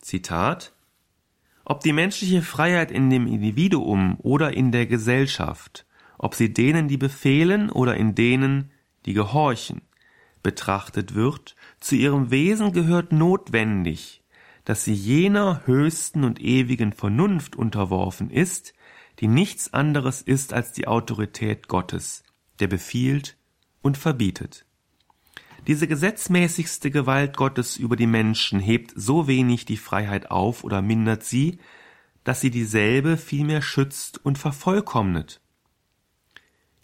[0.00, 0.74] Zitat
[1.64, 5.86] Ob die menschliche Freiheit in dem Individuum oder in der Gesellschaft,
[6.18, 8.70] ob sie denen, die befehlen oder in denen,
[9.06, 9.82] die gehorchen,
[10.42, 14.21] betrachtet wird, zu ihrem Wesen gehört notwendig,
[14.64, 18.74] dass sie jener höchsten und ewigen Vernunft unterworfen ist,
[19.18, 22.22] die nichts anderes ist als die Autorität Gottes,
[22.60, 23.36] der befiehlt
[23.82, 24.64] und verbietet.
[25.66, 31.22] Diese gesetzmäßigste Gewalt Gottes über die Menschen hebt so wenig die Freiheit auf oder mindert
[31.22, 31.58] sie,
[32.24, 35.40] dass sie dieselbe vielmehr schützt und vervollkommnet.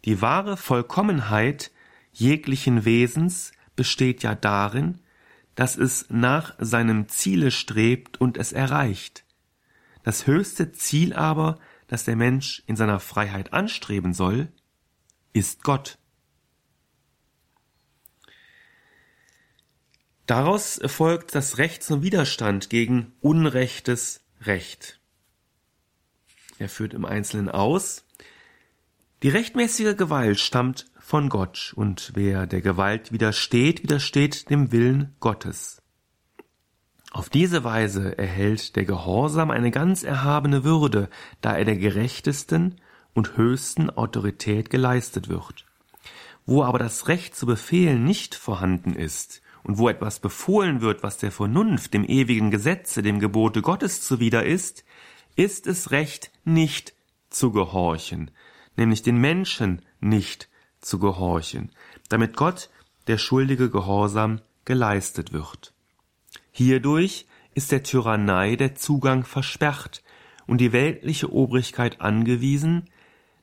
[0.05, 1.73] Die wahre Vollkommenheit
[2.13, 5.01] jeglichen Wesens besteht ja darin,
[5.59, 9.25] dass es nach seinem Ziele strebt und es erreicht,
[10.05, 14.53] Das höchste Ziel aber, das der Mensch in seiner Freiheit anstreben soll,
[15.33, 15.99] ist Gott.
[20.27, 25.01] Daraus folgt das Recht zum Widerstand gegen unrechtes Recht.
[26.61, 28.05] Er führt im Einzelnen aus,
[29.25, 35.81] die rechtmäßige Gewalt stammt von Gott, und wer der Gewalt widersteht, widersteht dem Willen Gottes.
[37.13, 41.09] Auf diese Weise erhält der Gehorsam eine ganz erhabene Würde,
[41.41, 42.75] da er der gerechtesten
[43.15, 45.65] und höchsten Autorität geleistet wird.
[46.45, 51.17] Wo aber das Recht zu befehlen nicht vorhanden ist, und wo etwas befohlen wird, was
[51.17, 54.85] der Vernunft, dem ewigen Gesetze, dem Gebote Gottes zuwider ist,
[55.37, 56.93] ist es recht, nicht
[57.31, 58.31] zu gehorchen,
[58.77, 60.51] nämlich den Menschen nicht
[60.81, 61.71] zu gehorchen,
[62.09, 62.71] damit Gott
[63.07, 65.73] der schuldige Gehorsam geleistet wird.
[66.53, 70.03] Hierdurch ist der Tyrannei der Zugang versperrt
[70.47, 72.91] und die weltliche Obrigkeit angewiesen,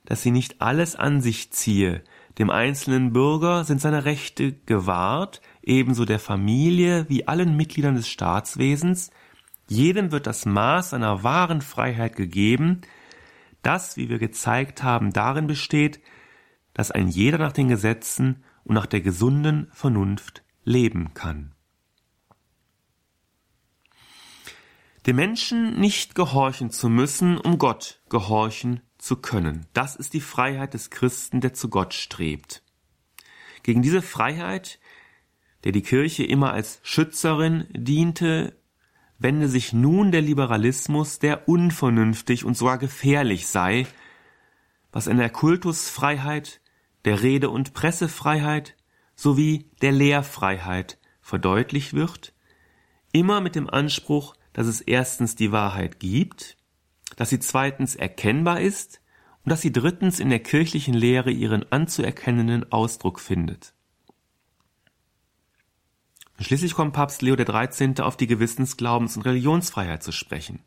[0.06, 2.04] dass sie nicht alles an sich ziehe,
[2.38, 9.12] dem einzelnen Bürger sind seine Rechte gewahrt, ebenso der Familie wie allen Mitgliedern des Staatswesens,
[9.68, 12.82] jedem wird das Maß seiner wahren Freiheit gegeben,
[13.62, 16.00] das, wie wir gezeigt haben, darin besteht,
[16.76, 21.56] dass ein jeder nach den Gesetzen und nach der gesunden Vernunft leben kann.
[25.08, 29.68] Dem Menschen nicht gehorchen zu müssen, um Gott gehorchen zu können.
[29.74, 32.62] Das ist die Freiheit des Christen, der zu Gott strebt.
[33.64, 34.80] Gegen diese Freiheit,
[35.64, 38.60] der die Kirche immer als Schützerin diente,
[39.18, 43.88] wende sich nun der Liberalismus, der unvernünftig und sogar gefährlich sei,
[44.92, 46.62] was in der Kultusfreiheit,
[47.06, 48.76] der Rede- und Pressefreiheit
[49.16, 52.34] sowie der Lehrfreiheit verdeutlicht wird,
[53.12, 56.58] immer mit dem Anspruch, dass es erstens die Wahrheit gibt,
[57.16, 59.02] dass sie zweitens erkennbar ist
[59.44, 63.74] und dass sie drittens in der kirchlichen Lehre ihren anzuerkennenden Ausdruck findet.
[66.40, 68.02] Schließlich kommt Papst Leo XIII.
[68.02, 70.60] auf die Gewissens-, Glaubens- und Religionsfreiheit zu sprechen.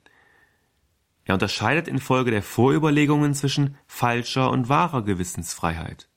[1.25, 6.09] Er unterscheidet infolge der Vorüberlegungen zwischen falscher und wahrer Gewissensfreiheit.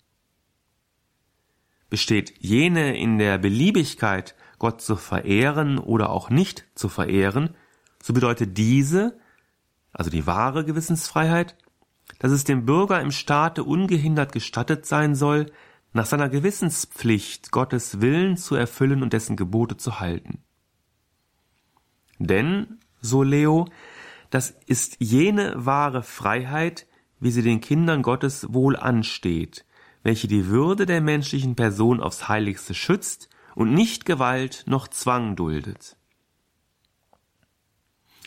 [1.92, 7.54] Besteht jene in der Beliebigkeit, Gott zu verehren oder auch nicht zu verehren,
[8.02, 9.20] so bedeutet diese,
[9.92, 11.58] also die wahre Gewissensfreiheit,
[12.18, 15.48] dass es dem Bürger im Staate ungehindert gestattet sein soll,
[15.92, 20.42] nach seiner Gewissenspflicht Gottes Willen zu erfüllen und dessen Gebote zu halten.
[22.20, 23.68] Denn, so Leo,
[24.30, 26.88] das ist jene wahre Freiheit,
[27.20, 29.66] wie sie den Kindern Gottes wohl ansteht,
[30.04, 35.98] welche die Würde der menschlichen Person aufs Heiligste schützt und nicht Gewalt noch Zwang duldet.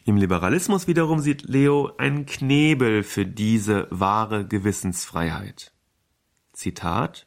[0.06, 5.72] Im Liberalismus wiederum sieht Leo einen Knebel für diese wahre Gewissensfreiheit.
[6.52, 7.26] Zitat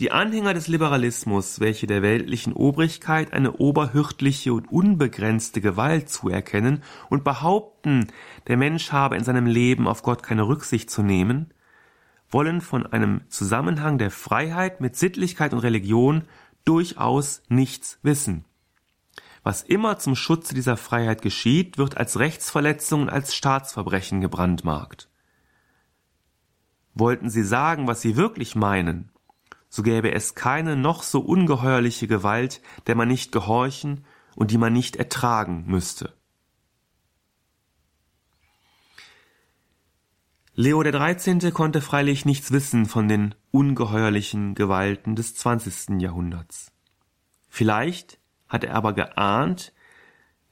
[0.00, 7.22] Die Anhänger des Liberalismus, welche der weltlichen Obrigkeit eine oberhürtliche und unbegrenzte Gewalt zuerkennen und
[7.22, 8.08] behaupten,
[8.48, 11.54] der Mensch habe in seinem Leben auf Gott keine Rücksicht zu nehmen,
[12.30, 16.24] wollen von einem Zusammenhang der Freiheit mit Sittlichkeit und Religion
[16.64, 18.44] durchaus nichts wissen.
[19.42, 25.08] Was immer zum Schutze dieser Freiheit geschieht, wird als Rechtsverletzung und als Staatsverbrechen gebrandmarkt.
[26.94, 29.10] Wollten sie sagen, was sie wirklich meinen,
[29.68, 34.04] so gäbe es keine noch so ungeheuerliche Gewalt, der man nicht gehorchen
[34.34, 36.12] und die man nicht ertragen müsste.
[40.62, 41.54] Leo 13.
[41.54, 46.02] konnte freilich nichts wissen von den ungeheuerlichen Gewalten des 20.
[46.02, 46.70] Jahrhunderts.
[47.48, 49.72] Vielleicht hat er aber geahnt,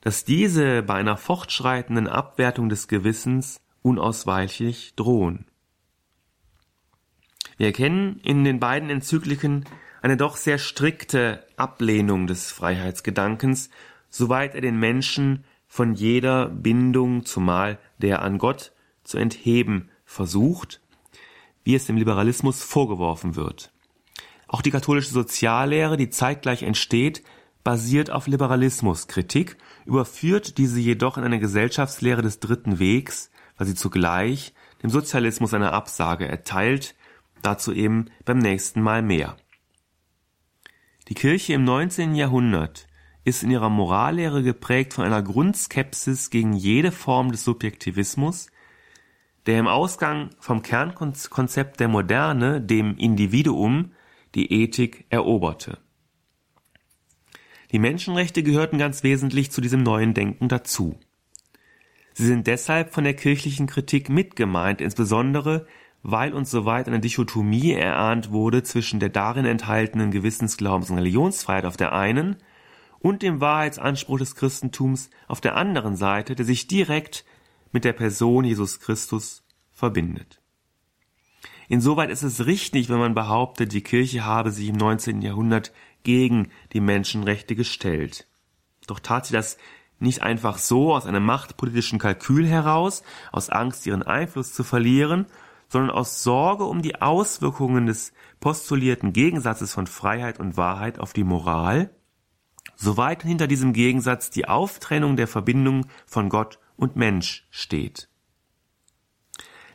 [0.01, 5.45] dass diese bei einer fortschreitenden Abwertung des Gewissens unausweichlich drohen.
[7.59, 9.67] Wir erkennen in den beiden Enzykliken
[10.01, 13.69] eine doch sehr strikte Ablehnung des Freiheitsgedankens,
[14.09, 18.73] soweit er den Menschen von jeder Bindung, zumal der an Gott,
[19.05, 20.81] zu entheben versucht,
[21.65, 23.71] wie es dem Liberalismus vorgeworfen wird.
[24.49, 27.23] Auch die katholische Soziallehre, die zeitgleich entsteht,
[27.63, 34.55] basiert auf Liberalismuskritik, überführt diese jedoch in eine Gesellschaftslehre des dritten Wegs, weil sie zugleich
[34.83, 36.95] dem Sozialismus eine Absage erteilt,
[37.43, 39.37] dazu eben beim nächsten Mal mehr.
[41.09, 42.15] Die Kirche im 19.
[42.15, 42.87] Jahrhundert
[43.25, 48.49] ist in ihrer Morallehre geprägt von einer Grundskepsis gegen jede Form des Subjektivismus,
[49.49, 53.93] der im Ausgang vom Kernkonzept der Moderne, dem Individuum,
[54.35, 55.79] die Ethik eroberte.
[57.73, 61.01] Die Menschenrechte gehörten ganz wesentlich zu diesem neuen Denken dazu.
[62.13, 65.67] Sie sind deshalb von der kirchlichen Kritik mitgemeint, insbesondere
[66.03, 71.79] weil uns soweit eine Dichotomie erahnt wurde zwischen der darin enthaltenen Gewissensglaubens- und Religionsfreiheit auf
[71.79, 72.37] der einen
[72.99, 77.25] und dem Wahrheitsanspruch des Christentums auf der anderen Seite, der sich direkt
[77.73, 80.41] mit der Person Jesus Christus verbindet.
[81.69, 85.21] Insoweit ist es richtig, wenn man behauptet, die Kirche habe sich im 19.
[85.21, 88.27] Jahrhundert gegen die Menschenrechte gestellt.
[88.87, 89.59] Doch tat sie das
[89.99, 93.03] nicht einfach so aus einem machtpolitischen Kalkül heraus,
[93.33, 95.27] aus Angst, ihren Einfluss zu verlieren,
[95.69, 101.25] sondern aus Sorge um die Auswirkungen des postulierten Gegensatzes von Freiheit und Wahrheit auf die
[101.25, 101.91] Moral,
[102.77, 108.09] soweit hinter diesem Gegensatz die Auftrennung der Verbindung von Gott und Mensch steht.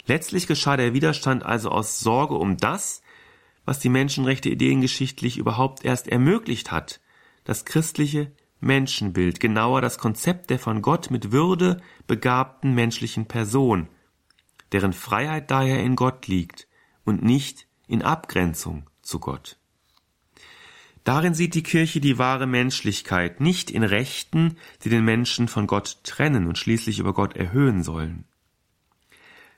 [0.05, 3.01] Letztlich geschah der Widerstand also aus Sorge um das,
[3.65, 6.99] was die Menschenrechte ideengeschichtlich überhaupt erst ermöglicht hat,
[7.43, 13.89] das christliche Menschenbild, genauer das Konzept der von Gott mit Würde begabten menschlichen Person,
[14.71, 16.67] deren Freiheit daher in Gott liegt
[17.03, 19.57] und nicht in Abgrenzung zu Gott.
[21.03, 25.97] Darin sieht die Kirche die wahre Menschlichkeit, nicht in Rechten, die den Menschen von Gott
[26.03, 28.25] trennen und schließlich über Gott erhöhen sollen.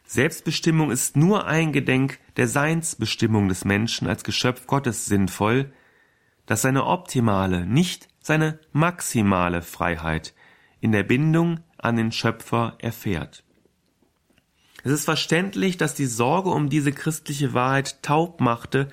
[0.07, 5.71] Selbstbestimmung ist nur ein Gedenk der Seinsbestimmung des Menschen als Geschöpf Gottes sinnvoll,
[6.45, 10.33] dass seine optimale, nicht seine maximale Freiheit
[10.79, 13.43] in der Bindung an den Schöpfer erfährt.
[14.83, 18.89] Es ist verständlich, dass die Sorge um diese christliche Wahrheit taub machte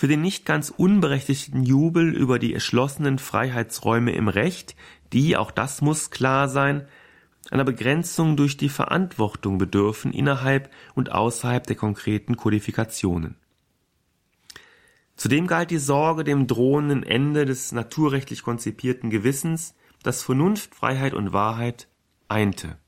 [0.00, 4.74] für den nicht ganz unberechtigten Jubel über die erschlossenen Freiheitsräume im Recht,
[5.12, 6.88] die, auch das muss klar sein,
[7.50, 13.36] einer Begrenzung durch die Verantwortung bedürfen innerhalb und außerhalb der konkreten Kodifikationen.
[15.16, 21.34] Zudem galt die Sorge dem drohenden Ende des naturrechtlich konzipierten Gewissens, das Vernunft, Freiheit und
[21.34, 21.88] Wahrheit
[22.26, 22.78] einte.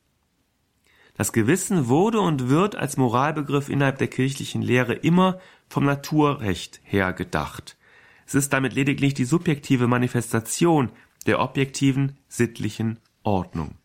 [1.15, 5.39] Das Gewissen wurde und wird als Moralbegriff innerhalb der kirchlichen Lehre immer
[5.73, 7.79] vom Naturrecht her gedacht.
[8.27, 10.93] Es ist damit lediglich die subjektive Manifestation
[11.25, 13.79] der objektiven sittlichen Ordnung.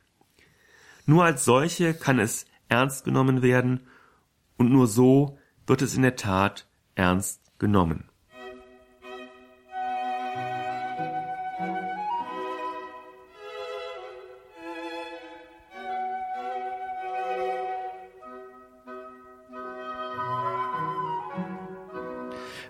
[1.06, 3.88] Nur als solche kann es ernst genommen werden
[4.58, 8.10] und nur so wird es in der Tat ernst genommen.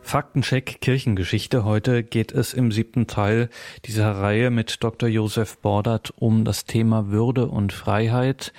[0.08, 1.66] Faktencheck Kirchengeschichte.
[1.66, 3.49] Heute geht es im siebten Teil
[3.84, 5.10] dieser Reihe mit Dr.
[5.10, 8.53] Josef Bordert um das Thema Würde und Freiheit.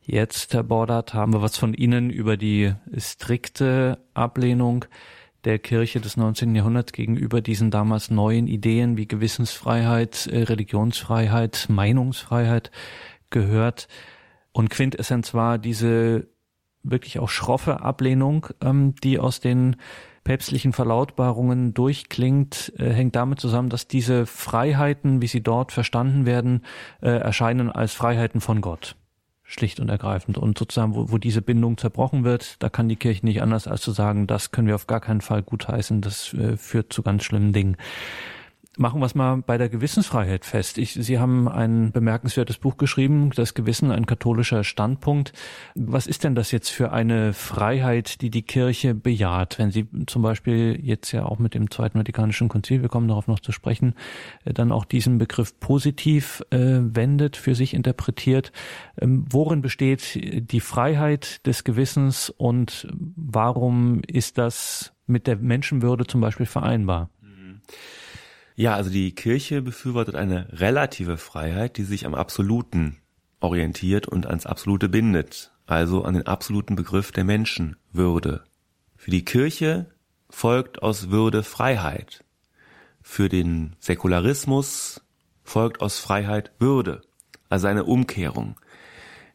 [0.00, 4.86] Jetzt, Herr Bordert, haben wir was von Ihnen über die strikte Ablehnung
[5.44, 6.54] der Kirche des 19.
[6.54, 12.70] Jahrhunderts gegenüber diesen damals neuen Ideen wie Gewissensfreiheit, äh, Religionsfreiheit, Meinungsfreiheit
[13.28, 13.88] gehört.
[14.52, 16.28] Und Quintessenz war diese
[16.82, 19.76] wirklich auch schroffe Ablehnung, ähm, die aus den
[20.24, 26.64] päpstlichen Verlautbarungen durchklingt, äh, hängt damit zusammen, dass diese Freiheiten, wie sie dort verstanden werden,
[27.00, 28.96] äh, erscheinen als Freiheiten von Gott.
[29.46, 30.38] Schlicht und ergreifend.
[30.38, 33.82] Und sozusagen, wo, wo diese Bindung zerbrochen wird, da kann die Kirche nicht anders als
[33.82, 37.24] zu sagen, das können wir auf gar keinen Fall gutheißen, das äh, führt zu ganz
[37.24, 37.76] schlimmen Dingen.
[38.76, 40.78] Machen wir es mal bei der Gewissensfreiheit fest.
[40.78, 45.32] Ich, Sie haben ein bemerkenswertes Buch geschrieben, das Gewissen, ein katholischer Standpunkt.
[45.76, 49.60] Was ist denn das jetzt für eine Freiheit, die die Kirche bejaht?
[49.60, 53.28] Wenn Sie zum Beispiel jetzt ja auch mit dem Zweiten Vatikanischen Konzil, wir kommen darauf
[53.28, 53.94] noch zu sprechen,
[54.44, 58.50] äh, dann auch diesen Begriff positiv äh, wendet, für sich interpretiert.
[59.00, 60.18] Ähm, worin besteht
[60.50, 67.10] die Freiheit des Gewissens und warum ist das mit der Menschenwürde zum Beispiel vereinbar?
[67.20, 67.60] Mhm.
[68.56, 72.98] Ja, also die Kirche befürwortet eine relative Freiheit, die sich am Absoluten
[73.40, 78.44] orientiert und ans Absolute bindet, also an den absoluten Begriff der Menschenwürde.
[78.96, 79.90] Für die Kirche
[80.30, 82.24] folgt aus Würde Freiheit.
[83.02, 85.02] Für den Säkularismus
[85.42, 87.02] folgt aus Freiheit Würde,
[87.48, 88.58] also eine Umkehrung.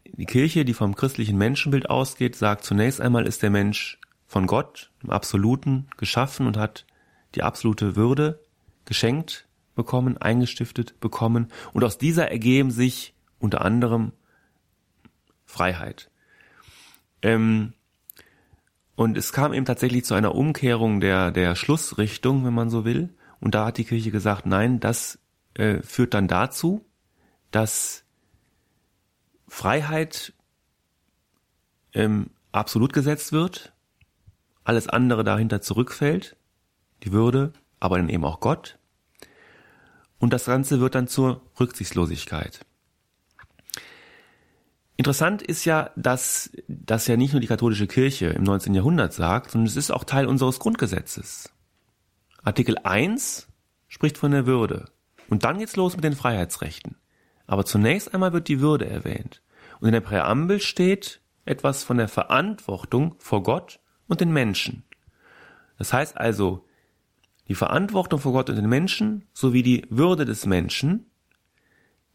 [0.05, 4.91] Die Kirche, die vom christlichen Menschenbild ausgeht, sagt zunächst einmal ist der Mensch von Gott
[5.03, 6.85] im Absoluten geschaffen und hat
[7.35, 8.39] die absolute Würde
[8.89, 14.11] geschenkt bekommen, eingestiftet bekommen und aus dieser ergeben sich unter anderem
[15.45, 16.11] Freiheit.
[17.21, 17.73] Ähm,
[18.95, 23.15] und es kam eben tatsächlich zu einer Umkehrung der, der Schlussrichtung, wenn man so will.
[23.39, 25.19] Und da hat die Kirche gesagt, nein, das
[25.53, 26.85] äh, führt dann dazu,
[27.51, 28.03] dass
[29.47, 30.33] Freiheit
[31.93, 33.71] ähm, absolut gesetzt wird,
[34.63, 36.35] alles andere dahinter zurückfällt,
[37.03, 38.78] die Würde, aber dann eben auch Gott.
[40.19, 42.59] Und das Ganze wird dann zur Rücksichtslosigkeit.
[44.97, 48.73] Interessant ist ja, dass das ja nicht nur die katholische Kirche im 19.
[48.73, 51.53] Jahrhundert sagt, sondern es ist auch Teil unseres Grundgesetzes.
[52.43, 53.47] Artikel 1
[53.87, 54.91] spricht von der Würde.
[55.29, 56.97] Und dann geht's los mit den Freiheitsrechten.
[57.47, 59.41] Aber zunächst einmal wird die Würde erwähnt.
[59.79, 64.83] Und in der Präambel steht etwas von der Verantwortung vor Gott und den Menschen.
[65.77, 66.65] Das heißt also,
[67.49, 71.07] die Verantwortung vor Gott und den Menschen sowie die Würde des Menschen,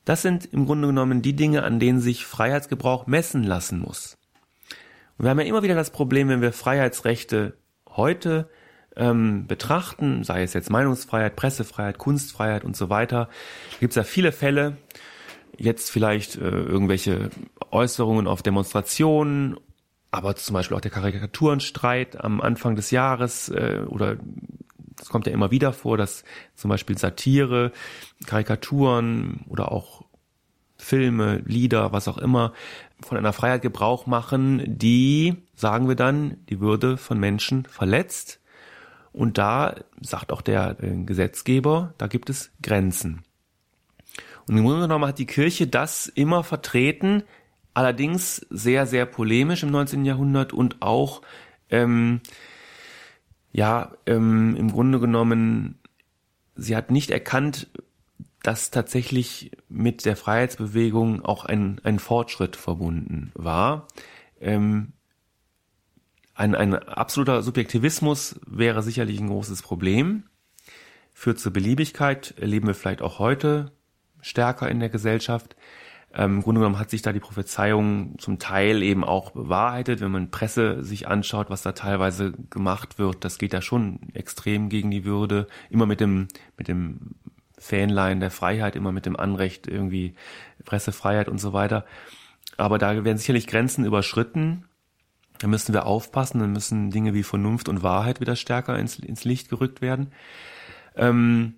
[0.04, 4.16] das sind im Grunde genommen die Dinge, an denen sich Freiheitsgebrauch messen lassen muss.
[5.18, 7.56] Und wir haben ja immer wieder das Problem, wenn wir Freiheitsrechte
[7.88, 8.48] heute
[8.96, 13.28] ähm, betrachten, sei es jetzt Meinungsfreiheit, Pressefreiheit, Kunstfreiheit und so weiter,
[13.80, 14.76] gibt es ja viele Fälle,
[15.56, 17.30] jetzt vielleicht äh, irgendwelche
[17.70, 19.56] Äußerungen auf Demonstrationen,
[20.10, 24.16] aber zum Beispiel auch der Karikaturenstreit am Anfang des Jahres äh, oder
[25.04, 26.24] es kommt ja immer wieder vor, dass
[26.54, 27.72] zum Beispiel Satire,
[28.24, 30.02] Karikaturen oder auch
[30.78, 32.54] Filme, Lieder, was auch immer,
[33.02, 38.40] von einer Freiheit Gebrauch machen, die, sagen wir dann, die Würde von Menschen verletzt.
[39.12, 43.24] Und da sagt auch der äh, Gesetzgeber, da gibt es Grenzen.
[44.48, 47.24] Und im Grunde genommen hat die Kirche das immer vertreten,
[47.74, 50.06] allerdings sehr, sehr polemisch im 19.
[50.06, 51.20] Jahrhundert und auch,
[51.68, 52.22] ähm,
[53.54, 55.78] ja, ähm, im Grunde genommen,
[56.56, 57.68] sie hat nicht erkannt,
[58.42, 63.86] dass tatsächlich mit der Freiheitsbewegung auch ein, ein Fortschritt verbunden war.
[64.40, 64.92] Ähm,
[66.34, 70.24] ein, ein absoluter Subjektivismus wäre sicherlich ein großes Problem.
[71.12, 73.70] Führt zur Beliebigkeit, erleben wir vielleicht auch heute
[74.20, 75.54] stärker in der Gesellschaft.
[76.16, 80.00] Ähm, Im Grunde genommen hat sich da die Prophezeiung zum Teil eben auch bewahrheitet.
[80.00, 84.68] Wenn man Presse sich anschaut, was da teilweise gemacht wird, das geht ja schon extrem
[84.68, 85.48] gegen die Würde.
[85.70, 87.16] Immer mit dem, mit dem
[87.58, 90.14] Fähnlein der Freiheit, immer mit dem Anrecht irgendwie
[90.64, 91.84] Pressefreiheit und so weiter.
[92.56, 94.66] Aber da werden sicherlich Grenzen überschritten.
[95.38, 99.24] Da müssen wir aufpassen, dann müssen Dinge wie Vernunft und Wahrheit wieder stärker ins, ins
[99.24, 100.12] Licht gerückt werden.
[100.94, 101.54] Ähm,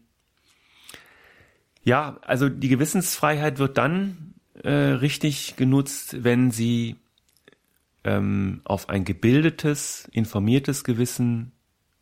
[1.83, 6.97] ja, also die Gewissensfreiheit wird dann äh, richtig genutzt, wenn sie
[8.05, 11.53] ähm, auf ein gebildetes, informiertes Gewissen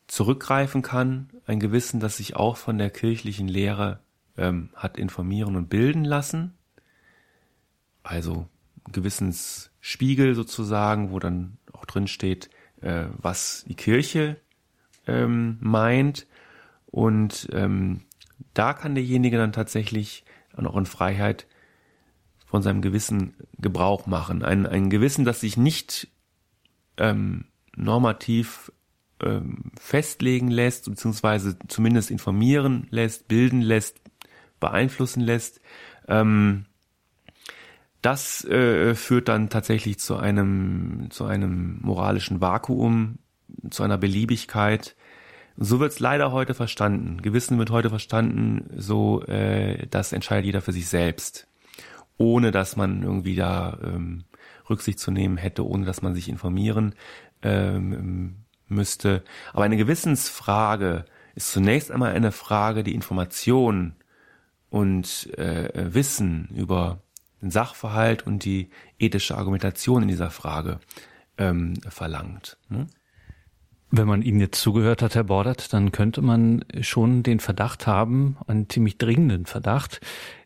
[0.07, 4.01] zurückgreifen kann, ein Gewissen, das sich auch von der kirchlichen Lehre
[4.37, 6.55] ähm, hat informieren und bilden lassen.
[8.03, 8.47] Also
[8.93, 12.51] Gewissensspiegel sozusagen, wo dann auch drin steht,
[12.83, 14.37] äh, was die Kirche
[15.07, 16.27] ähm, meint.
[16.87, 18.03] Und ähm,
[18.53, 20.25] da kann derjenige dann tatsächlich
[20.57, 21.47] auch in Freiheit
[22.55, 24.45] von seinem Gewissen Gebrauch machen.
[24.45, 26.07] Ein, ein Gewissen, das sich nicht
[26.99, 28.71] ähm, normativ
[29.21, 34.01] ähm, festlegen lässt, beziehungsweise zumindest informieren lässt, bilden lässt,
[34.61, 35.61] beeinflussen lässt.
[36.07, 36.67] Ähm,
[38.03, 43.19] das äh, führt dann tatsächlich zu einem, zu einem moralischen Vakuum,
[43.69, 44.95] zu einer Beliebigkeit,
[45.57, 47.21] so wird's leider heute verstanden.
[47.21, 51.49] Gewissen wird heute verstanden, so äh, das entscheidet jeder für sich selbst,
[52.17, 54.25] ohne dass man irgendwie da ähm,
[54.69, 56.95] Rücksicht zu nehmen hätte, ohne dass man sich informieren
[57.43, 58.37] ähm,
[58.69, 59.23] müsste.
[59.53, 61.05] Aber eine Gewissensfrage
[61.35, 63.95] ist zunächst einmal eine Frage, die Information
[64.71, 67.03] und äh, Wissen über
[67.43, 70.81] den Sachverhalt und die ethische Argumentation in dieser Frage
[71.37, 72.57] ähm, verlangt.
[72.69, 72.87] Ne?
[73.91, 78.37] Wenn man Ihnen jetzt zugehört hat, Herr Bordert, dann könnte man schon den Verdacht haben,
[78.47, 80.01] einen ziemlich dringenden Verdacht,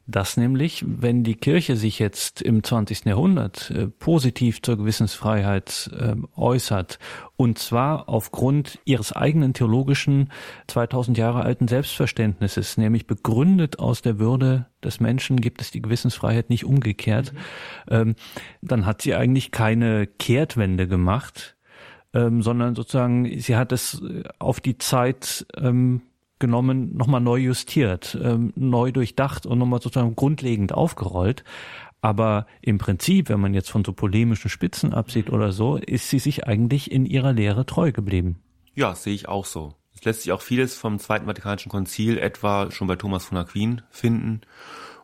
[0.08, 3.04] dass nämlich, wenn die Kirche sich jetzt im 20.
[3.04, 6.98] Jahrhundert äh, positiv zur Gewissensfreiheit äh, äußert,
[7.36, 10.32] und zwar aufgrund ihres eigenen theologischen
[10.66, 16.48] 2000 Jahre alten Selbstverständnisses, nämlich begründet aus der Würde des Menschen gibt es die Gewissensfreiheit
[16.48, 17.38] nicht umgekehrt, mhm.
[17.90, 18.14] ähm,
[18.62, 21.56] dann hat sie eigentlich keine Kehrtwende gemacht,
[22.14, 26.00] ähm, sondern sozusagen sie hat es äh, auf die Zeit ähm,
[26.38, 31.44] genommen, nochmal neu justiert, ähm, neu durchdacht und nochmal sozusagen grundlegend aufgerollt.
[32.00, 36.20] Aber im Prinzip, wenn man jetzt von so polemischen Spitzen absieht oder so, ist sie
[36.20, 38.40] sich eigentlich in ihrer Lehre treu geblieben.
[38.74, 39.74] Ja, sehe ich auch so.
[39.94, 43.82] Es lässt sich auch vieles vom Zweiten Vatikanischen Konzil etwa schon bei Thomas von Aquin
[43.90, 44.42] finden.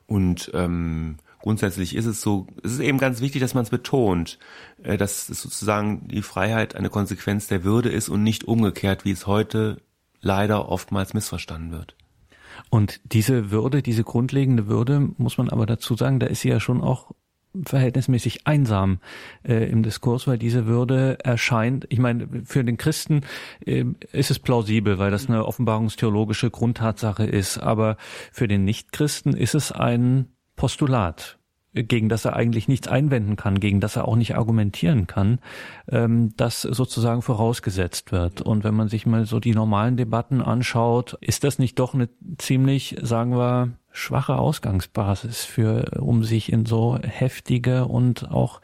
[0.06, 4.38] Und ähm, grundsätzlich ist es so, es ist eben ganz wichtig, dass man es betont,
[4.84, 9.10] äh, dass es sozusagen die Freiheit eine Konsequenz der Würde ist und nicht umgekehrt, wie
[9.10, 9.78] es heute
[10.24, 11.96] leider oftmals missverstanden wird.
[12.70, 16.60] Und diese Würde, diese grundlegende Würde, muss man aber dazu sagen, da ist sie ja
[16.60, 17.12] schon auch
[17.62, 18.98] verhältnismäßig einsam
[19.44, 23.20] äh, im Diskurs, weil diese Würde erscheint, ich meine, für den Christen
[23.64, 27.96] äh, ist es plausibel, weil das eine offenbarungstheologische Grundtatsache ist, aber
[28.32, 31.38] für den Nichtchristen ist es ein Postulat.
[31.74, 35.40] Gegen das er eigentlich nichts einwenden kann, gegen das er auch nicht argumentieren kann,
[35.90, 38.40] ähm, das sozusagen vorausgesetzt wird.
[38.40, 42.08] Und wenn man sich mal so die normalen Debatten anschaut, ist das nicht doch eine
[42.38, 48.60] ziemlich, sagen wir, schwache Ausgangsbasis für, um sich in so heftige und auch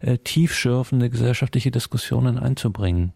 [0.00, 3.12] äh, tiefschürfende gesellschaftliche Diskussionen einzubringen.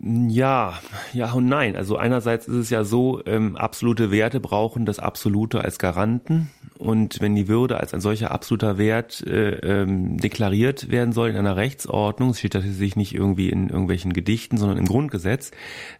[0.00, 0.78] Ja,
[1.12, 1.74] ja und nein.
[1.74, 6.50] Also einerseits ist es ja so, ähm, absolute Werte brauchen das Absolute als Garanten.
[6.78, 11.36] Und wenn die Würde als ein solcher absoluter Wert äh, ähm, deklariert werden soll in
[11.36, 15.50] einer Rechtsordnung, steht das sich nicht irgendwie in irgendwelchen Gedichten, sondern im Grundgesetz,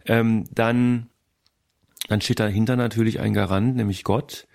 [0.05, 1.07] ähm, dann,
[2.07, 4.47] dann steht dahinter natürlich ein Garant, nämlich Gott.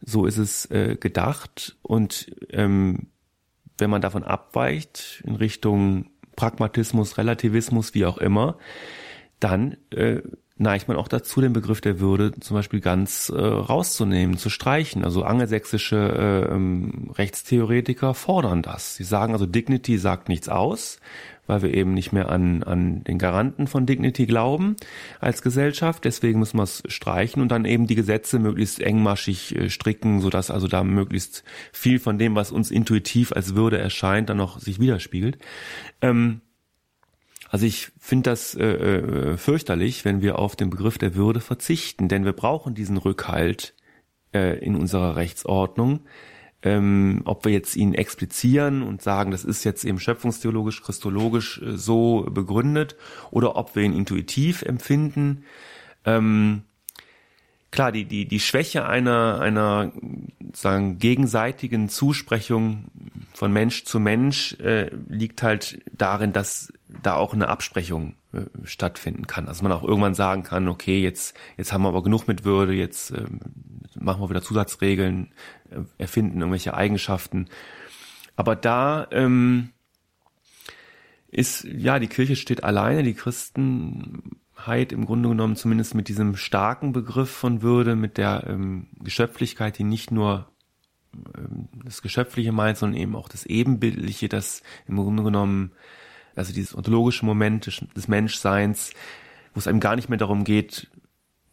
[0.00, 1.76] So ist es äh, gedacht.
[1.82, 3.08] Und ähm,
[3.78, 8.58] wenn man davon abweicht in Richtung Pragmatismus, Relativismus, wie auch immer,
[9.40, 10.22] dann äh,
[10.56, 15.04] neigt man auch dazu, den Begriff der Würde zum Beispiel ganz äh, rauszunehmen, zu streichen.
[15.04, 18.94] Also angelsächsische äh, ähm, Rechtstheoretiker fordern das.
[18.96, 21.00] Sie sagen also, Dignity sagt nichts aus,
[21.46, 24.76] weil wir eben nicht mehr an, an den Garanten von Dignity glauben
[25.20, 26.04] als Gesellschaft.
[26.04, 30.50] Deswegen müssen wir es streichen und dann eben die Gesetze möglichst engmaschig äh, stricken, sodass
[30.50, 34.80] also da möglichst viel von dem, was uns intuitiv als Würde erscheint, dann noch sich
[34.80, 35.38] widerspiegelt.
[36.00, 36.40] Ähm,
[37.54, 42.08] also ich finde das äh, äh, fürchterlich, wenn wir auf den Begriff der Würde verzichten,
[42.08, 43.74] denn wir brauchen diesen Rückhalt
[44.34, 46.00] äh, in unserer Rechtsordnung.
[46.64, 51.76] Ähm, ob wir jetzt ihn explizieren und sagen, das ist jetzt eben schöpfungstheologisch, christologisch äh,
[51.76, 52.96] so begründet,
[53.30, 55.44] oder ob wir ihn intuitiv empfinden.
[56.06, 56.62] Ähm,
[57.70, 59.92] klar, die, die, die Schwäche einer, einer
[60.54, 62.86] sagen, gegenseitigen Zusprechung
[63.34, 68.14] von Mensch zu Mensch äh, liegt halt darin, dass da auch eine Absprechung
[68.64, 69.48] stattfinden kann.
[69.48, 72.72] Also man auch irgendwann sagen kann, okay, jetzt, jetzt haben wir aber genug mit Würde,
[72.72, 73.24] jetzt äh,
[73.98, 75.32] machen wir wieder Zusatzregeln,
[75.70, 77.48] äh, erfinden irgendwelche Eigenschaften.
[78.36, 79.70] Aber da ähm,
[81.28, 86.92] ist, ja, die Kirche steht alleine, die Christenheit im Grunde genommen zumindest mit diesem starken
[86.92, 90.48] Begriff von Würde, mit der ähm, Geschöpflichkeit, die nicht nur
[91.36, 95.72] ähm, das Geschöpfliche meint, sondern eben auch das Ebenbildliche, das im Grunde genommen
[96.36, 98.92] also dieses ontologische Moment des, des Menschseins,
[99.54, 100.88] wo es einem gar nicht mehr darum geht,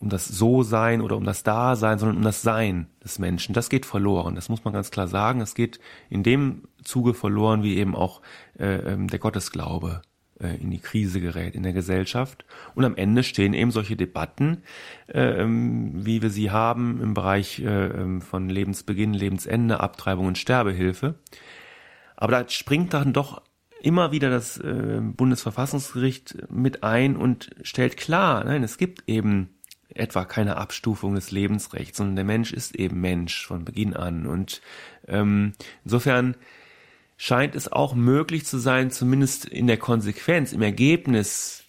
[0.02, 3.54] um das So-Sein oder um das Dasein, sondern um das Sein des Menschen.
[3.54, 4.36] Das geht verloren.
[4.36, 5.40] Das muss man ganz klar sagen.
[5.40, 5.80] Das geht
[6.10, 8.22] in dem Zuge verloren, wie eben auch
[8.58, 10.02] äh, ähm, der Gottesglaube
[10.40, 12.46] äh, in die Krise gerät in der Gesellschaft.
[12.74, 14.64] Und am Ende stehen eben solche Debatten,
[15.08, 20.40] äh, ähm, wie wir sie haben im Bereich äh, ähm, von Lebensbeginn, Lebensende, Abtreibung und
[20.40, 21.16] Sterbehilfe.
[22.16, 23.44] Aber da springt dann doch
[23.82, 29.50] immer wieder das äh, Bundesverfassungsgericht mit ein und stellt klar, nein, es gibt eben
[29.90, 34.26] etwa keine Abstufung des Lebensrechts, sondern der Mensch ist eben Mensch von Beginn an.
[34.26, 34.62] Und
[35.08, 35.54] ähm,
[35.84, 36.36] insofern
[37.18, 41.64] scheint es auch möglich zu sein, zumindest in der Konsequenz, im Ergebnis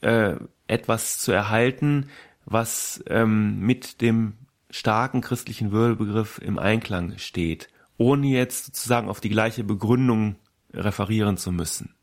[0.00, 0.34] äh,
[0.66, 2.08] etwas zu erhalten,
[2.44, 4.34] was ähm, mit dem
[4.70, 10.36] starken christlichen Würdebegriff im Einklang steht, ohne jetzt sozusagen auf die gleiche Begründung
[10.72, 11.94] referieren zu müssen.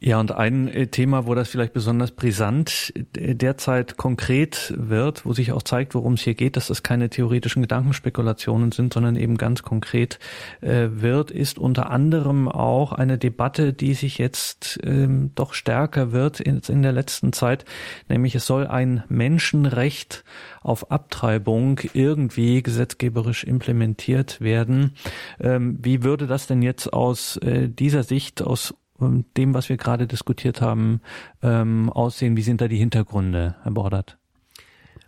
[0.00, 5.32] Ja, und ein äh, Thema, wo das vielleicht besonders brisant äh, derzeit konkret wird, wo
[5.32, 9.36] sich auch zeigt, worum es hier geht, dass das keine theoretischen Gedankenspekulationen sind, sondern eben
[9.36, 10.20] ganz konkret
[10.60, 16.38] äh, wird, ist unter anderem auch eine Debatte, die sich jetzt ähm, doch stärker wird
[16.38, 17.64] in, in der letzten Zeit,
[18.08, 20.22] nämlich es soll ein Menschenrecht
[20.60, 24.92] auf Abtreibung irgendwie gesetzgeberisch implementiert werden.
[25.40, 30.06] Ähm, wie würde das denn jetzt aus äh, dieser Sicht, aus dem, was wir gerade
[30.06, 31.00] diskutiert haben,
[31.42, 32.36] ähm, aussehen?
[32.36, 34.18] Wie sind da die Hintergründe, Herr Bordert?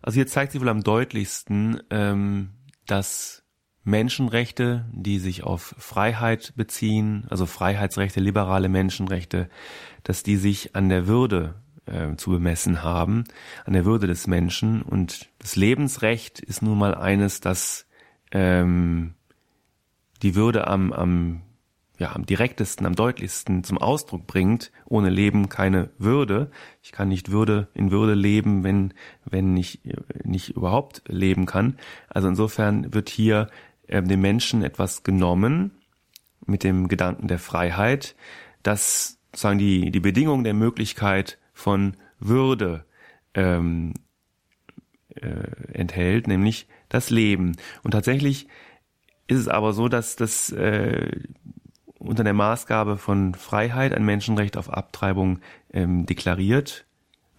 [0.03, 2.51] Also hier zeigt sich wohl am deutlichsten, ähm,
[2.87, 3.43] dass
[3.83, 9.49] Menschenrechte, die sich auf Freiheit beziehen, also Freiheitsrechte, liberale Menschenrechte,
[10.03, 11.55] dass die sich an der Würde
[11.87, 13.25] äh, zu bemessen haben,
[13.65, 14.83] an der Würde des Menschen.
[14.83, 17.87] Und das Lebensrecht ist nun mal eines, das
[18.33, 19.15] ähm,
[20.23, 21.43] die Würde am, am
[22.01, 26.51] ja, am direktesten, am deutlichsten zum Ausdruck bringt, ohne Leben keine Würde.
[26.83, 28.95] Ich kann nicht Würde in Würde leben, wenn,
[29.27, 29.81] wenn ich
[30.25, 31.79] nicht überhaupt leben kann.
[32.09, 33.49] Also insofern wird hier
[33.87, 35.73] äh, dem Menschen etwas genommen
[36.47, 38.17] mit dem Gedanken der Freiheit,
[38.63, 42.87] das sozusagen die, die Bedingung der Möglichkeit von Würde
[43.35, 43.93] ähm,
[45.17, 47.59] äh, enthält, nämlich das Leben.
[47.83, 48.49] Und tatsächlich
[49.27, 51.11] ist es aber so, dass das äh,
[52.01, 55.39] unter der Maßgabe von Freiheit ein Menschenrecht auf Abtreibung
[55.73, 56.87] ähm, deklariert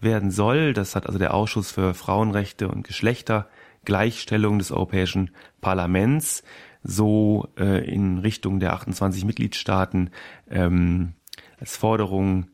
[0.00, 0.72] werden soll.
[0.72, 6.42] Das hat also der Ausschuss für Frauenrechte und Geschlechtergleichstellung des Europäischen Parlaments
[6.84, 10.10] so äh, in Richtung der 28 Mitgliedstaaten
[10.50, 11.14] ähm,
[11.58, 12.46] als Forderung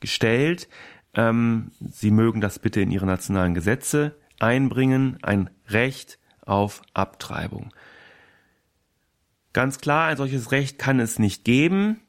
[0.00, 0.68] gestellt.
[1.14, 7.72] Ähm, sie mögen das bitte in ihre nationalen Gesetze einbringen, ein Recht auf Abtreibung.
[9.54, 12.00] Ganz klar, ein solches Recht kann es nicht geben,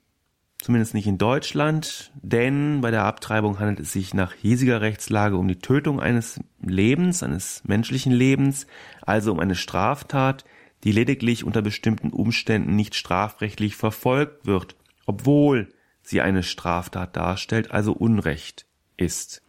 [0.58, 5.48] zumindest nicht in Deutschland, denn bei der Abtreibung handelt es sich nach hiesiger Rechtslage um
[5.48, 8.66] die Tötung eines Lebens, eines menschlichen Lebens,
[9.04, 10.44] also um eine Straftat,
[10.84, 14.76] die lediglich unter bestimmten Umständen nicht strafrechtlich verfolgt wird,
[15.06, 15.72] obwohl
[16.02, 18.66] sie eine Straftat darstellt, also Unrecht
[18.98, 19.45] ist.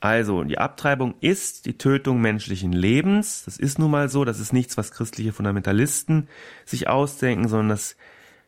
[0.00, 3.44] Also, die Abtreibung ist die Tötung menschlichen Lebens.
[3.44, 4.24] Das ist nun mal so.
[4.24, 6.28] Das ist nichts, was christliche Fundamentalisten
[6.64, 7.96] sich ausdenken, sondern das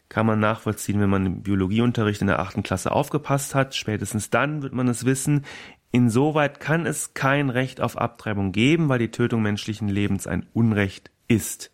[0.08, 3.74] kann man nachvollziehen, wenn man im Biologieunterricht in der achten Klasse aufgepasst hat.
[3.74, 5.44] Spätestens dann wird man es wissen.
[5.90, 11.10] Insoweit kann es kein Recht auf Abtreibung geben, weil die Tötung menschlichen Lebens ein Unrecht
[11.28, 11.70] ist.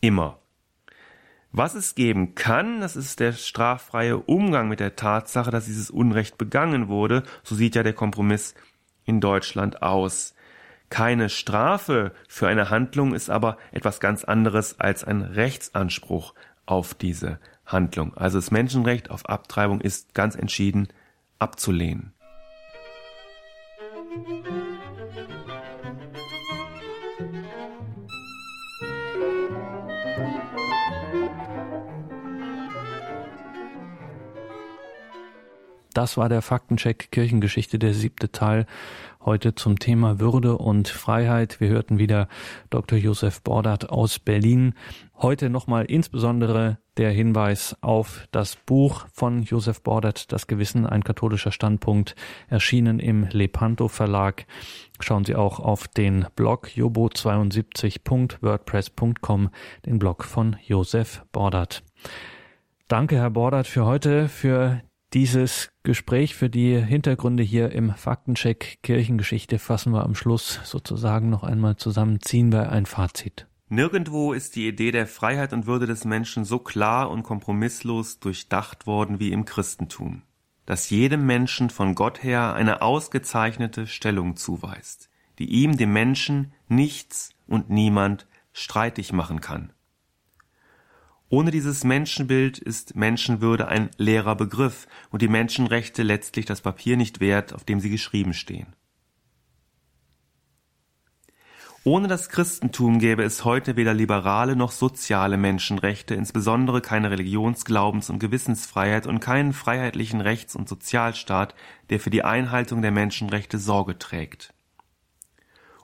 [0.00, 0.38] Immer.
[1.52, 6.38] Was es geben kann, das ist der straffreie Umgang mit der Tatsache, dass dieses Unrecht
[6.38, 7.24] begangen wurde.
[7.42, 8.54] So sieht ja der Kompromiss
[9.10, 10.34] in Deutschland aus.
[10.88, 16.32] Keine Strafe für eine Handlung ist aber etwas ganz anderes als ein Rechtsanspruch
[16.64, 18.16] auf diese Handlung.
[18.16, 20.88] Also das Menschenrecht auf Abtreibung ist ganz entschieden
[21.40, 22.12] abzulehnen.
[36.00, 38.64] Das war der Faktencheck Kirchengeschichte, der siebte Teil.
[39.22, 41.60] Heute zum Thema Würde und Freiheit.
[41.60, 42.26] Wir hörten wieder
[42.70, 42.98] Dr.
[42.98, 44.72] Josef Bordert aus Berlin.
[45.14, 51.52] Heute nochmal insbesondere der Hinweis auf das Buch von Josef Bordert, Das Gewissen, ein katholischer
[51.52, 52.16] Standpunkt,
[52.48, 54.46] erschienen im Lepanto Verlag.
[55.00, 59.50] Schauen Sie auch auf den Blog jobo72.wordpress.com,
[59.84, 61.82] den Blog von Josef Bordert.
[62.88, 64.80] Danke, Herr Bordert, für heute, für
[65.12, 71.42] dieses Gespräch für die Hintergründe hier im Faktencheck Kirchengeschichte fassen wir am Schluss sozusagen noch
[71.42, 73.46] einmal zusammen, ziehen wir ein Fazit.
[73.68, 78.86] Nirgendwo ist die Idee der Freiheit und Würde des Menschen so klar und kompromisslos durchdacht
[78.86, 80.22] worden wie im Christentum,
[80.66, 85.08] das jedem Menschen von Gott her eine ausgezeichnete Stellung zuweist,
[85.38, 89.72] die ihm, dem Menschen, nichts und niemand streitig machen kann.
[91.32, 97.20] Ohne dieses Menschenbild ist Menschenwürde ein leerer Begriff und die Menschenrechte letztlich das Papier nicht
[97.20, 98.74] wert, auf dem sie geschrieben stehen.
[101.84, 108.10] Ohne das Christentum gäbe es heute weder liberale noch soziale Menschenrechte, insbesondere keine Religions-, Glaubens-
[108.10, 111.54] und Gewissensfreiheit und keinen freiheitlichen Rechts- und Sozialstaat,
[111.90, 114.52] der für die Einhaltung der Menschenrechte Sorge trägt.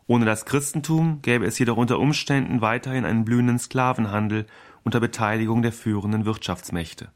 [0.08, 4.46] Ohne das Christentum gäbe es jedoch unter Umständen weiterhin einen blühenden Sklavenhandel
[4.86, 7.10] unter Beteiligung der führenden Wirtschaftsmächte.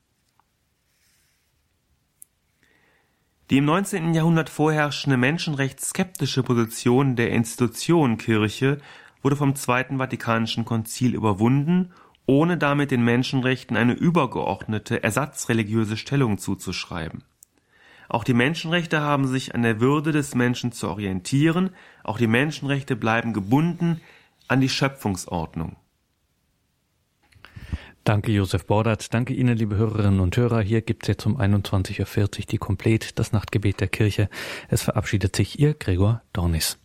[3.48, 4.12] Die im 19.
[4.12, 8.78] Jahrhundert vorherrschende menschenrechtsskeptische Position der Institution Kirche
[9.22, 11.92] wurde vom Zweiten Vatikanischen Konzil überwunden,
[12.26, 17.22] ohne damit den Menschenrechten eine übergeordnete ersatzreligiöse Stellung zuzuschreiben.
[18.08, 21.70] Auch die Menschenrechte haben sich an der Würde des Menschen zu orientieren,
[22.02, 24.00] auch die Menschenrechte bleiben gebunden
[24.48, 25.76] an die Schöpfungsordnung.
[28.10, 29.14] Danke, Josef Bordert.
[29.14, 30.62] Danke Ihnen, liebe Hörerinnen und Hörer.
[30.62, 34.28] Hier gibt's jetzt um 21.40 Uhr die Komplett, das Nachtgebet der Kirche.
[34.68, 36.76] Es verabschiedet sich Ihr Gregor Dornis.